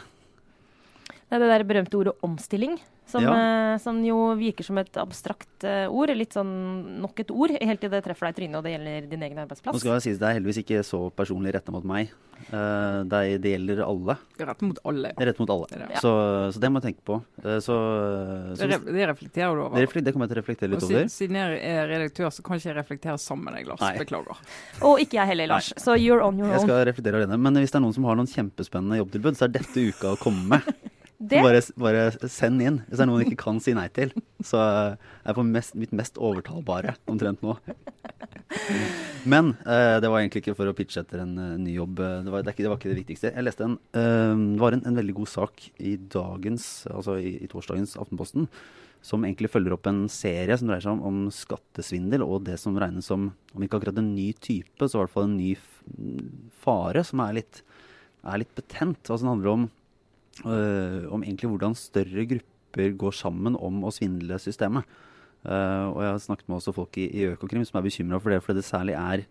[1.28, 2.78] Det er det der berømte ordet omstilling.
[3.08, 3.32] Som, ja.
[3.32, 6.12] uh, som, jo virker som et abstrakt uh, ord.
[6.16, 6.50] Litt sånn
[7.00, 9.40] nok et ord, helt til det treffer deg i trynet og det gjelder din egen
[9.46, 9.78] arbeidsplass.
[9.78, 12.12] Nå skal jeg si Det er heldigvis ikke så personlig retta mot meg.
[12.52, 14.18] Uh, det, det, gjelder alle.
[14.44, 15.14] Rett mot alle.
[15.16, 15.70] Det er rett mot alle.
[15.80, 16.02] Ja.
[16.04, 16.12] så,
[16.52, 17.22] så, det må jeg tenke på.
[17.48, 17.78] Så,
[18.60, 19.80] så, det, det, reflekterer du over?
[19.80, 21.08] Det, det kommer jeg til å reflektere litt over.
[21.16, 23.86] Siden jeg er redaktør, så kan ikke jeg reflektere sammen med deg, Lars.
[23.88, 23.94] Nei.
[24.04, 24.44] Beklager.
[24.92, 25.72] Og ikke jeg heller, Lars.
[25.78, 25.86] Nei.
[25.88, 26.60] Så you're on your own.
[26.60, 27.40] Jeg skal reflektere alene.
[27.40, 30.20] Men hvis det er noen som har noen kjempespennende jobbtilbud, så er dette uka å
[30.20, 30.72] komme med.
[31.18, 32.76] Bare, bare, send inn.
[32.86, 34.12] Hvis det er noen jeg ikke kan si nei til,
[34.46, 37.56] så er jeg på mest, mitt mest overtalbare omtrent nå.
[39.32, 41.98] Men uh, det var egentlig ikke for å pitche etter en uh, ny jobb.
[41.98, 43.32] Det var, det, ikke, det var, ikke, det viktigste.
[43.34, 47.34] Jeg leste en, uh, det var en, en, veldig god sak i dagens, altså i,
[47.42, 48.46] i, torsdagens Aftenposten,
[49.08, 52.78] som egentlig følger opp en serie som dreier seg om, om skattesvindel og det som
[52.78, 55.56] regnes som, om ikke akkurat en ny type, så i hvert fall en ny
[56.62, 57.64] fare som er litt,
[58.22, 59.02] er litt betent.
[59.08, 59.68] Altså det handler om
[60.46, 64.86] om egentlig hvordan større grupper går sammen om å svindle systemet.
[65.48, 68.34] Uh, og jeg har snakket med også folk i, i Økokrim som er bekymra for
[68.34, 69.22] det, fordi det særlig er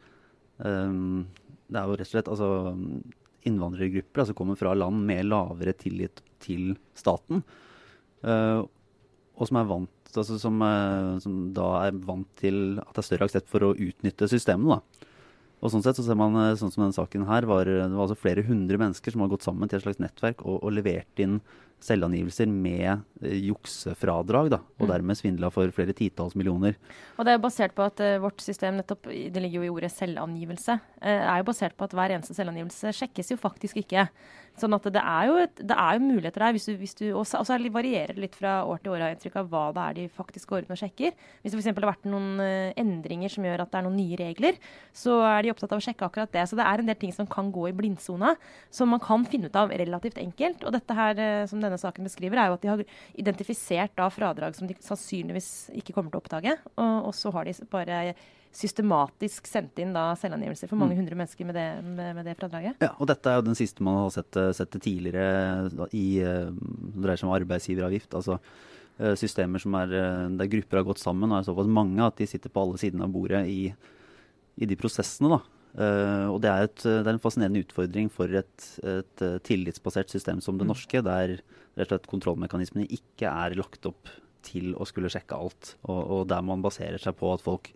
[0.63, 1.27] um,
[1.67, 2.49] Det er jo rett og slett altså,
[3.47, 7.43] innvandrergrupper altså kommer fra land med lavere tillit til staten.
[8.27, 10.63] Og som er vant altså som,
[11.23, 14.79] som, da er vant til at det er større aksept for å utnytte systemet.
[14.79, 15.06] da.
[15.65, 18.07] Og sånn sett så ser man, eh, sånn som denne saken her, var, det var
[18.07, 21.23] altså flere hundre mennesker som har gått sammen til et slags nettverk og, og levert
[21.23, 21.41] inn
[21.85, 24.91] selvangivelser med eh, juksefradrag, da, og mm.
[24.91, 26.79] dermed svindla for flere titalls millioner.
[27.17, 29.75] Og Det er jo basert på at uh, vårt system, nettopp, det ligger jo i
[29.77, 34.09] ordet selvangivelse, uh, er jo basert på at hver eneste selvangivelse sjekkes jo faktisk ikke.
[34.57, 36.55] Sånn at det er jo, et, det er jo muligheter der.
[36.57, 39.37] Hvis du, hvis du, og så varierer det litt fra år til år har inntrykk
[39.43, 41.13] av hva det er de faktisk går ut og sjekker.
[41.43, 41.69] Hvis det f.eks.
[41.77, 44.57] har vært noen uh, endringer som gjør at det er noen nye regler,
[44.97, 46.47] så er de opptatt av å sjekke akkurat det.
[46.49, 48.33] Så det er en del ting som kan gå i blindsona,
[48.73, 50.65] som man kan finne ut av relativt enkelt.
[50.65, 52.83] Og dette her, som denne saken beskriver, er jo at de har
[53.19, 55.51] identifisert da fradrag som de sannsynligvis
[55.83, 56.57] ikke kommer til å oppdage.
[56.77, 58.01] Og, og så har de bare
[58.57, 61.01] systematisk sendt inn da selvangivelser for mange mm.
[61.03, 62.79] hundre mennesker med det, med, med det, fradraget.
[62.81, 66.07] Ja, og dette er jo den siste man har sett, sett det tidligere da, i
[66.25, 68.17] eh, Det dreier seg om arbeidsgiveravgift.
[68.17, 69.93] altså eh, systemer som er,
[70.39, 73.05] der grupper har gått sammen og er såpass mange at de sitter på alle sidene
[73.05, 73.69] av bordet i,
[74.57, 75.37] i de prosessene.
[75.37, 75.56] da.
[75.77, 80.41] Uh, og det er, et, det er, en fascinerende utfordring for et, et, tillitsbasert system
[80.41, 80.71] som det mm.
[80.73, 81.35] norske, der
[81.77, 84.09] rett og slett kontrollmekanismene ikke er lagt opp
[84.47, 87.69] til å skulle sjekke alt, og, og der man baserer seg på at folk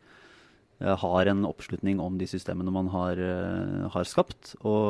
[0.81, 3.21] uh, har en oppslutning om de systemene man har,
[3.93, 4.55] har skapt.
[4.63, 4.81] Og,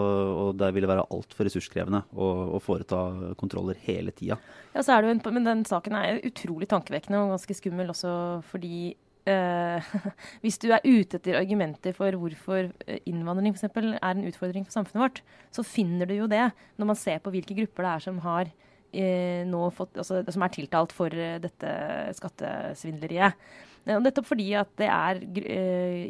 [0.45, 4.39] og der vil det være altfor ressurskrevende å, å, foreta kontroller hele tida.
[4.77, 8.13] Ja, men den saken er utrolig tankevekkende og ganske skummel også
[8.53, 8.93] fordi
[10.43, 14.67] hvis du er ute etter argumenter for hvorfor eh, innvandring for eksempel, er en utfordring
[14.67, 15.23] for samfunnet vårt,
[15.55, 16.47] så finner du jo det
[16.81, 20.47] når man ser på hvilke grupper det er som har uh, nå fått, altså, som
[20.47, 21.13] er tiltalt for
[21.45, 21.75] dette
[22.19, 23.51] skattesvindleriet.
[23.91, 25.21] nettopp fordi at det er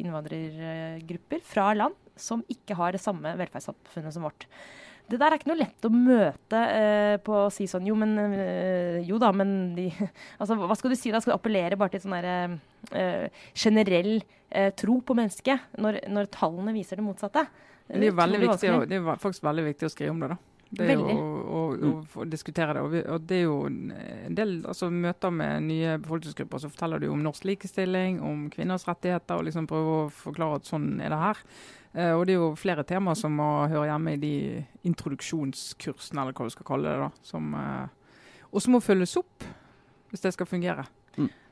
[0.01, 4.47] innvandrergrupper fra land som ikke har det samme velferdssamfunnet som vårt.
[5.11, 8.15] Det der er ikke noe lett å møte eh, på å si sånn Jo, men
[8.19, 9.89] eh, Jo da, men de
[10.41, 11.23] Altså, hva skal du si da?
[11.23, 12.37] Skal du appellere bare til sånn derre
[12.95, 17.47] eh, generell eh, tro på mennesket, når, når, tallene viser det motsatte?
[17.91, 20.39] Det er, viktig, å, det er, faktisk veldig viktig å skrive om det, da.
[20.71, 21.15] Det er jo Veldig.
[21.19, 21.93] å, å,
[22.23, 22.83] å diskutere det.
[22.85, 27.03] Og, vi, og det er jo en del altså, møter med nye befolkningsgrupper, så forteller
[27.03, 31.11] de om norsk likestilling, om kvinners rettigheter, og liksom prøver å forklare at sånn er
[31.11, 31.43] det her.
[31.91, 34.35] Eh, og det er jo flere temaer som må høre hjemme i de
[34.87, 36.99] introduksjonskursene, eller hva du skal kalle det.
[37.03, 39.47] da, som, eh, og som må følges opp
[40.11, 40.87] hvis det skal fungere.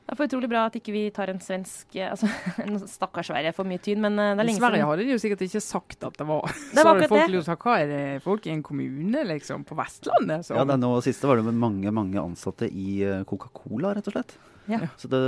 [0.09, 2.25] Det er for utrolig bra at ikke vi tar en svensk eh, altså,
[2.63, 4.63] en Stakkars Sverige får mye tyn, men det er lenge siden.
[4.63, 7.03] I Sverige hadde de jo sikkert ikke sagt at det var Det Så var hadde
[7.03, 7.43] akkurat folk det.
[7.45, 10.47] sagt hva er det folk i en kommune, liksom, på Vestlandet?
[10.47, 10.55] Så.
[10.57, 14.15] Ja, det er nå siste var det med mange mange ansatte i Coca-Cola, rett og
[14.15, 14.37] slett.
[14.69, 14.85] Ja.
[15.01, 15.21] Så det,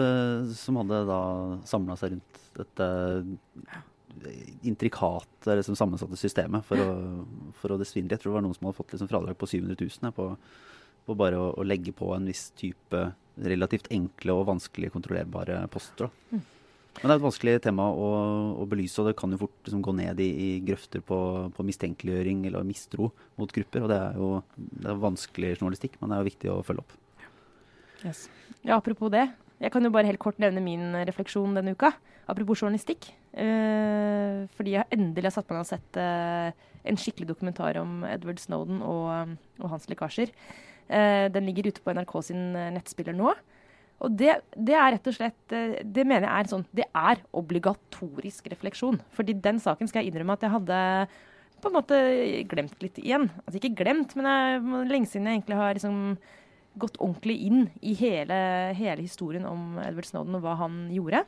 [0.55, 1.21] som hadde da
[1.67, 2.87] samla seg rundt dette
[4.67, 6.91] intrikate, liksom sammensatte systemet for å,
[7.61, 8.11] for å desvinne.
[8.13, 10.29] Jeg tror det var noen som hadde fått liksom fradrag på 700 000 på,
[11.07, 13.05] på bare å, å legge på en viss type
[13.41, 16.11] relativt enkle og vanskelig kontrollerbare poster.
[16.31, 16.43] Mm.
[16.99, 18.07] Men det er et vanskelig tema å,
[18.61, 21.19] å belyse, og det kan jo fort liksom, gå ned i, i grøfter på,
[21.55, 23.07] på mistenkeliggjøring eller mistro
[23.39, 23.85] mot grupper.
[23.85, 26.83] Og det er jo det er vanskelig journalistikk, men det er jo viktig å følge
[26.83, 26.97] opp.
[28.03, 28.25] Yes.
[28.59, 29.29] Ja, apropos det.
[29.61, 31.93] Jeg kan jo bare helt kort nevne min refleksjon denne uka.
[32.29, 33.09] Apropos journalistikk.
[33.31, 38.03] Eh, fordi jeg endelig har satt meg ned og sett eh, en skikkelig dokumentar om
[38.09, 40.33] Edward Snowden og, og hans lekkasjer.
[40.91, 43.31] Eh, den ligger ute på NRK sin eh, nettspiller nå.
[44.01, 47.21] Og det, det er rett og slett eh, Det mener jeg er sånn Det er
[47.37, 48.99] obligatorisk refleksjon.
[49.15, 50.79] Fordi den saken skal jeg innrømme at jeg hadde
[51.61, 51.97] på en måte
[52.49, 53.27] glemt litt igjen.
[53.45, 55.99] Altså ikke glemt, men jeg, lenge siden jeg egentlig har liksom
[56.81, 58.39] gått ordentlig inn i hele,
[58.73, 61.21] hele historien om Edward Snowden og hva han gjorde.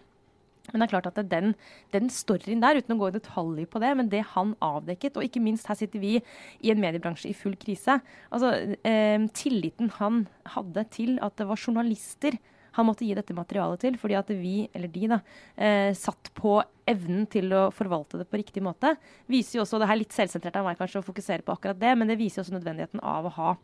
[0.71, 1.51] Men det er klart at den,
[1.91, 5.27] den storyen der, uten å gå i detalj på det, men det han avdekket, og
[5.27, 6.15] ikke minst her sitter vi
[6.63, 7.97] i en mediebransje i full krise.
[8.31, 8.53] Altså,
[8.87, 10.23] eh, Tilliten han
[10.55, 12.39] hadde til at det var journalister
[12.73, 15.19] han måtte gi dette materialet til, fordi at vi, eller de, da,
[15.61, 16.55] eh, satt på
[16.89, 18.95] evnen til å forvalte det på riktig måte.
[19.29, 21.93] Viser jo også, Det er litt selvsentrert av meg kanskje å fokusere på akkurat det,
[21.97, 23.57] men det viser jo også nødvendigheten av å ha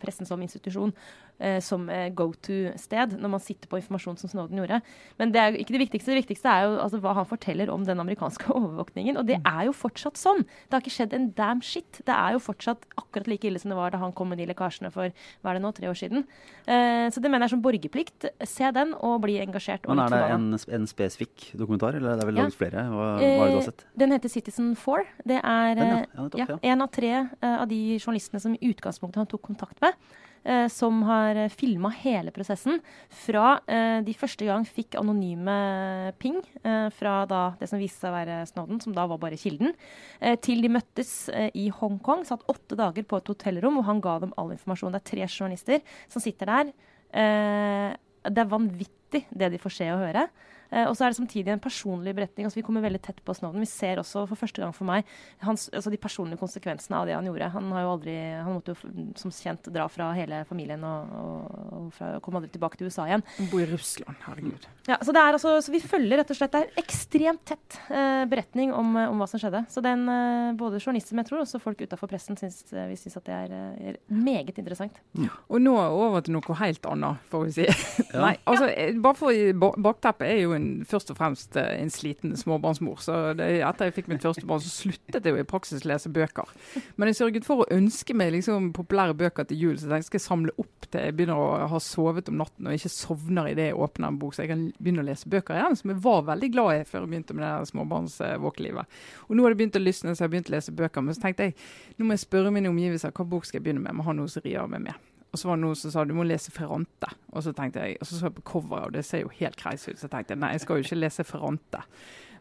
[0.00, 0.92] pressen som institusjon,
[1.38, 4.80] eh, som eh, go to-sted, når man sitter på informasjon som Snowden gjorde.
[5.18, 6.12] Men det er jo ikke det viktigste.
[6.12, 9.16] Det viktigste er jo altså, hva han forteller om den amerikanske overvåkningen.
[9.20, 10.44] Og det er jo fortsatt sånn.
[10.68, 12.00] Det har ikke skjedd en damn shit.
[12.06, 14.46] Det er jo fortsatt akkurat like ille som det var da han kom med de
[14.50, 16.24] lekkasjene for hva er det nå, tre år siden.
[16.66, 18.28] Eh, så det mener jeg som borgerplikt.
[18.48, 19.86] Se den og bli engasjert.
[19.86, 20.48] og Men er det en,
[20.80, 22.48] en spesifikk dokumentar, eller det er vel Ja.
[22.50, 22.82] flere?
[22.90, 23.84] Hva, hva har du sett?
[23.86, 25.04] Eh, Den heter Citizen Four.
[25.26, 25.90] Det er Den,
[26.34, 26.46] ja.
[26.50, 29.94] eh, Ja, av tre eh, av de journalistene som i utgangspunktet han tok kontakt med,
[30.44, 32.80] eh, som har uh, filma hele prosessen.
[33.22, 35.56] Fra eh, de første gang fikk anonyme
[36.18, 39.74] ping eh, fra det som viste seg å være Snowden, som da var bare kilden,
[40.20, 44.04] eh, til de møttes eh, i Hongkong, satt åtte dager på et hotellrom, og han
[44.04, 44.94] ga dem all informasjon.
[44.96, 46.72] Det er tre journalister som sitter der.
[47.10, 47.90] Eh,
[48.30, 50.28] det er vanvittig det de får se og høre.
[50.70, 52.46] Eh, og så er det samtidig en personlig beretning.
[52.46, 53.62] altså Vi kommer veldig tett på Snowden.
[53.62, 55.08] Vi ser også for første gang for meg
[55.44, 57.50] hans, altså de personlige konsekvensene av det han gjorde.
[57.56, 61.60] Han har jo aldri, han måtte jo som kjent dra fra hele familien og, og,
[61.76, 63.24] og fra, kom aldri tilbake til USA igjen.
[63.38, 64.68] Han bor i Russland, herregud.
[64.88, 67.78] Ja, så, det er altså, så vi følger rett og slett Det er ekstremt tett
[67.92, 69.64] eh, beretning om, eh, om hva som skjedde.
[69.72, 72.98] Så den, eh, både journalister, men jeg tror også folk utafor pressen syns, eh, vi
[72.98, 73.54] syns at det er,
[73.90, 74.98] er meget interessant.
[75.48, 77.68] Og nå over til noe helt annet, får vi si.
[78.24, 78.70] Nei, altså,
[79.02, 83.00] bare for Bakteppet er jo en, først og fremst eh, en sliten småbarnsmor.
[83.04, 86.12] Så det, etter jeg fikk mitt første barn, så sluttet jeg jo i praksis lese
[86.12, 86.50] bøker.
[86.96, 90.10] Men jeg sørget for å ønske meg liksom populære bøker til jul, så jeg tenkte
[90.10, 93.50] skal jeg samle opp til jeg begynner å ha sovet om natten og ikke sovner
[93.52, 96.02] idet jeg åpner en bok, så jeg kan begynne å lese bøker igjen, som jeg
[96.04, 98.98] var veldig glad i før jeg begynte med det småbarnsvåkelivet.
[99.28, 101.06] Og nå har det begynt å lysne, så jeg har begynt å lese bøker.
[101.06, 101.56] Men så tenkte jeg
[101.98, 103.96] nå må jeg spørre mine omgivelser hva bok skal jeg begynne med.
[103.96, 105.09] Må ha noe som rir meg med.
[105.30, 107.10] Og så var det noen som sa du må lese Ferrante.
[107.30, 109.58] Og så tenkte jeg, og så så jeg på coveret, og det ser jo helt
[109.58, 109.98] kreis ut.
[110.00, 111.84] Så tenkte jeg nei, jeg skal jo ikke lese Ferrante.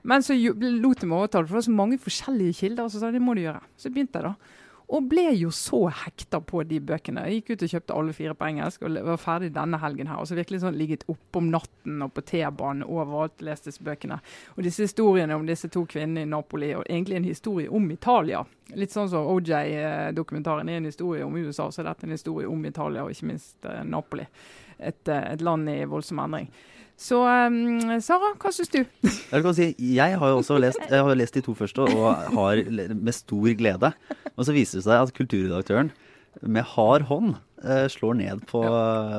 [0.09, 2.87] Men så lot jeg meg overtale, for det var så mange forskjellige kilder.
[2.87, 3.61] Og så sa jeg det må du gjøre.
[3.77, 4.58] Så begynte jeg da.
[4.89, 7.27] Og ble jo så hekta på de bøkene.
[7.29, 10.17] Jeg gikk ut og kjøpte alle fire på engelsk og var ferdig denne helgen her.
[10.17, 13.85] Og så virkelig sånn ligget oppe om natten og på T-banen overalt og lest disse
[13.85, 14.17] bøkene.
[14.55, 18.41] Og disse historiene om disse to kvinnene i Napoli, og egentlig en historie om Italia.
[18.81, 22.65] Litt sånn som OJ-dokumentaren er en historie om USA, så er dette en historie om
[22.65, 24.25] Italia, og ikke minst eh, Napoli.
[24.79, 26.49] Et, eh, et land i voldsom endring.
[26.99, 28.81] Så um, Sara, hva syns du?
[29.07, 33.15] Jeg, si, jeg har jo også lest, har lest de to første og har med
[33.15, 33.93] stor glede.
[34.35, 35.93] Og så viser det seg at kulturredaktøren
[36.43, 37.37] med hard hånd
[37.91, 38.61] slår ned på,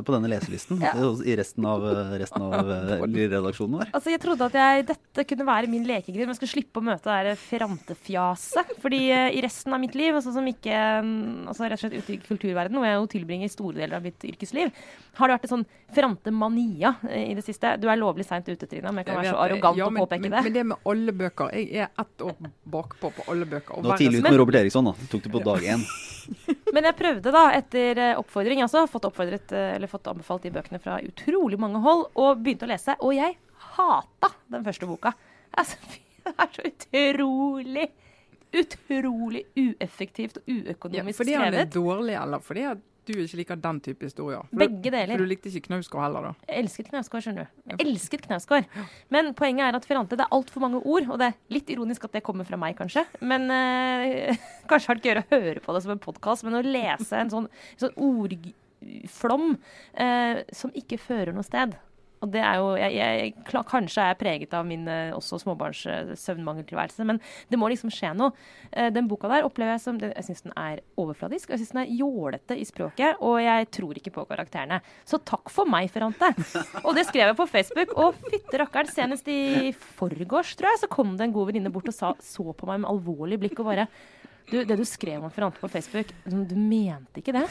[0.07, 0.93] på denne leselisten Ja.
[0.97, 3.03] eh, i resten av, eh, resten av eh,
[3.35, 3.91] redaksjonen vår.
[3.93, 6.87] Altså, Jeg trodde at jeg, dette kunne være min lekegrind, men jeg skulle slippe å
[6.87, 8.75] møte det der ferantefjaset.
[8.83, 10.73] Fordi eh, i resten av mitt liv, altså som ikke
[11.05, 14.07] mm, altså rett og slett ute i kulturverdenen, hvor jeg jo tilbringer store deler av
[14.07, 14.73] mitt yrkesliv,
[15.21, 17.75] har det vært en sånn ferantemania eh, i det siste.
[17.81, 20.05] Du er lovlig seint ute, Trina, om jeg kan være så arrogant ja, og å
[20.07, 20.45] påpeke men, det.
[20.49, 21.53] Men det med alle bøker.
[21.57, 22.37] Jeg er ett år
[22.71, 23.77] bakpå på alle bøker.
[23.77, 25.11] og Nå verre- tidlig ut med Robert Eriksson, da.
[25.11, 25.85] Tok det på dag én.
[26.75, 30.53] Men jeg prøvde da, etter eh, oppfordring, altså, fått oppfordret, eh, eller fått anbefalt de
[30.55, 32.95] bøkene fra utrolig mange hold, og begynte å lese.
[33.03, 33.35] Og jeg
[33.75, 35.13] hata den første boka.
[35.59, 35.77] Altså,
[36.25, 37.89] det er så utrolig,
[38.55, 41.17] utrolig ueffektivt og Ja, skrevet.
[41.19, 44.45] fordi han er dårlig, eller fordi at du ikke liker den type historier?
[44.51, 45.15] For Begge deler.
[45.15, 46.49] For du likte ikke Knausgård heller, da?
[46.49, 47.61] Jeg elsket Knausgård, skjønner du.
[47.73, 48.69] Jeg elsket Knausgård.
[49.15, 52.07] Men poenget er at Ferrante, det er altfor mange ord, og det er litt ironisk
[52.09, 53.05] at det kommer fra meg, kanskje.
[53.21, 54.41] Men øh,
[54.71, 57.21] kanskje har det ikke gjøre å høre på det som en podkast, men å lese
[57.21, 61.79] en sånn, sånn ordflom øh, som ikke fører noe sted.
[62.21, 65.81] Og det er jo, jeg, jeg, Kanskje er jeg preget av min eh, også småbarns
[65.89, 68.35] eh, søvnmangeltilværelse, men det må liksom skje noe.
[68.73, 71.73] Eh, den boka der opplever jeg som Jeg syns den er overfladisk, og jeg syns
[71.73, 74.83] den er jålete i språket, og jeg tror ikke på karakterene.
[75.09, 76.33] Så takk for meg, Ferrante.
[76.87, 80.89] Og det skrev jeg på Facebook, og fytte rakkeren, senest i forgårs, tror jeg, så
[80.91, 83.71] kom det en god venninne bort og sa, så på meg med alvorlig blikk og
[83.71, 83.87] bare
[84.51, 87.47] du, det du skrev om Ferrante på Facebook, du mente ikke det?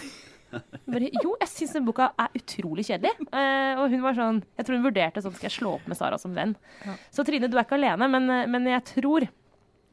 [0.90, 3.12] Bare, jo, jeg syns den boka er utrolig kjedelig.
[3.32, 5.98] Eh, og hun var sånn Jeg tror hun vurderte sånn Skal jeg slå opp med
[6.00, 6.56] Sara som venn?
[6.86, 6.96] Ja.
[7.14, 9.28] Så Trine, du er ikke alene, men, eh, men jeg tror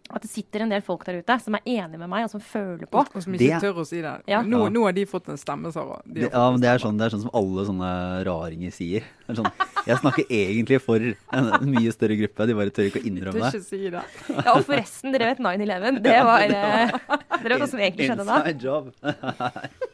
[0.07, 2.38] at det sitter en del folk der ute som er enig med meg, og som
[2.38, 3.00] føler på.
[3.02, 4.12] Og, som ikke Det- tør å si det.
[4.30, 4.38] Ja.
[4.46, 5.96] Nå, nå har de fått en stemme, Sara.
[6.07, 7.90] De Det, ja, men det er, sånn, det er sånn som alle sånne
[8.24, 9.02] raringer sier.
[9.26, 9.50] Det er sånn,
[9.84, 11.16] jeg snakker egentlig for en,
[11.59, 13.64] en mye større gruppe, de bare tør ikke å innrømme det.
[13.66, 14.04] si det.
[14.30, 16.00] Ja, og forresten, dere vet 9-11.
[16.07, 16.94] Det var eh,
[17.42, 18.38] Dere vet hva som egentlig skjedde da?
[18.46, 18.94] Inside job.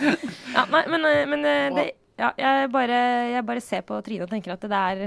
[0.00, 1.84] Ja, nei, men, eh, men eh, det,
[2.20, 2.98] ja, jeg, bare,
[3.34, 5.06] jeg bare ser på Trine og tenker at det er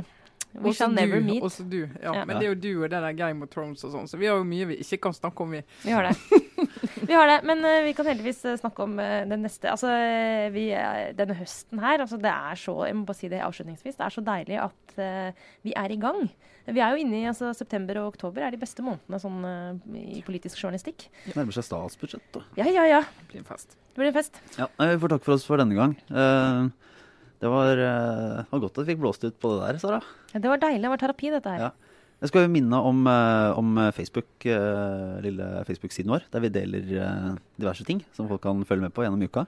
[0.57, 1.43] We Også shall never du, meet.
[1.43, 1.81] Også du.
[2.01, 2.25] Ja, Ja.
[2.25, 4.29] Men det er jo du og det der Game of Thrones og sånn, så vi
[4.29, 5.61] har jo mye vi ikke kan snakke om, vi.
[5.83, 6.15] Vi har det.
[7.07, 9.69] Vi har det, Men eh, vi kan heldigvis snakke om den neste.
[9.71, 9.87] Altså,
[10.51, 10.65] vi,
[11.15, 13.95] denne høsten her, altså det er så Jeg må bare si det avslutningsvis.
[13.99, 14.95] Det er så deilig at
[15.63, 16.25] vi er i gang.
[16.67, 20.17] Vi er jo inne i altså, September og oktober er de beste månedene sånn, eh,
[20.17, 21.07] i politisk journalistikk.
[21.23, 22.43] Det Nærmer seg statsbudsjett, da.
[22.59, 23.01] Ja, ja, ja.
[23.21, 23.77] Det blir en fest.
[23.93, 24.41] Det blir en fest.
[24.59, 25.95] Ja, vi får takk for oss for denne gang.
[26.11, 26.67] Eh,
[27.39, 30.01] det var, eh, var godt at vi fikk blåst ut på det der, Sara.
[30.33, 30.83] Ja, det var deilig.
[30.83, 31.69] Det var terapi, dette her.
[31.69, 31.71] Ja.
[32.17, 36.81] Jeg skal jo minne om, eh, om Facebook, eh, lille Facebook-siden vår, der vi deler
[36.97, 39.45] eh, diverse ting som folk kan følge med på gjennom uka.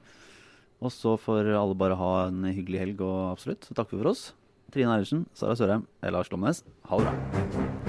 [0.80, 3.66] Og så får alle bare ha en hyggelig helg og absolutt.
[3.66, 4.34] Så takker vi for oss.
[4.74, 6.64] Trine Eilertsen, Sara Sørheim, Lars Lomnes.
[6.90, 7.89] Ha det bra.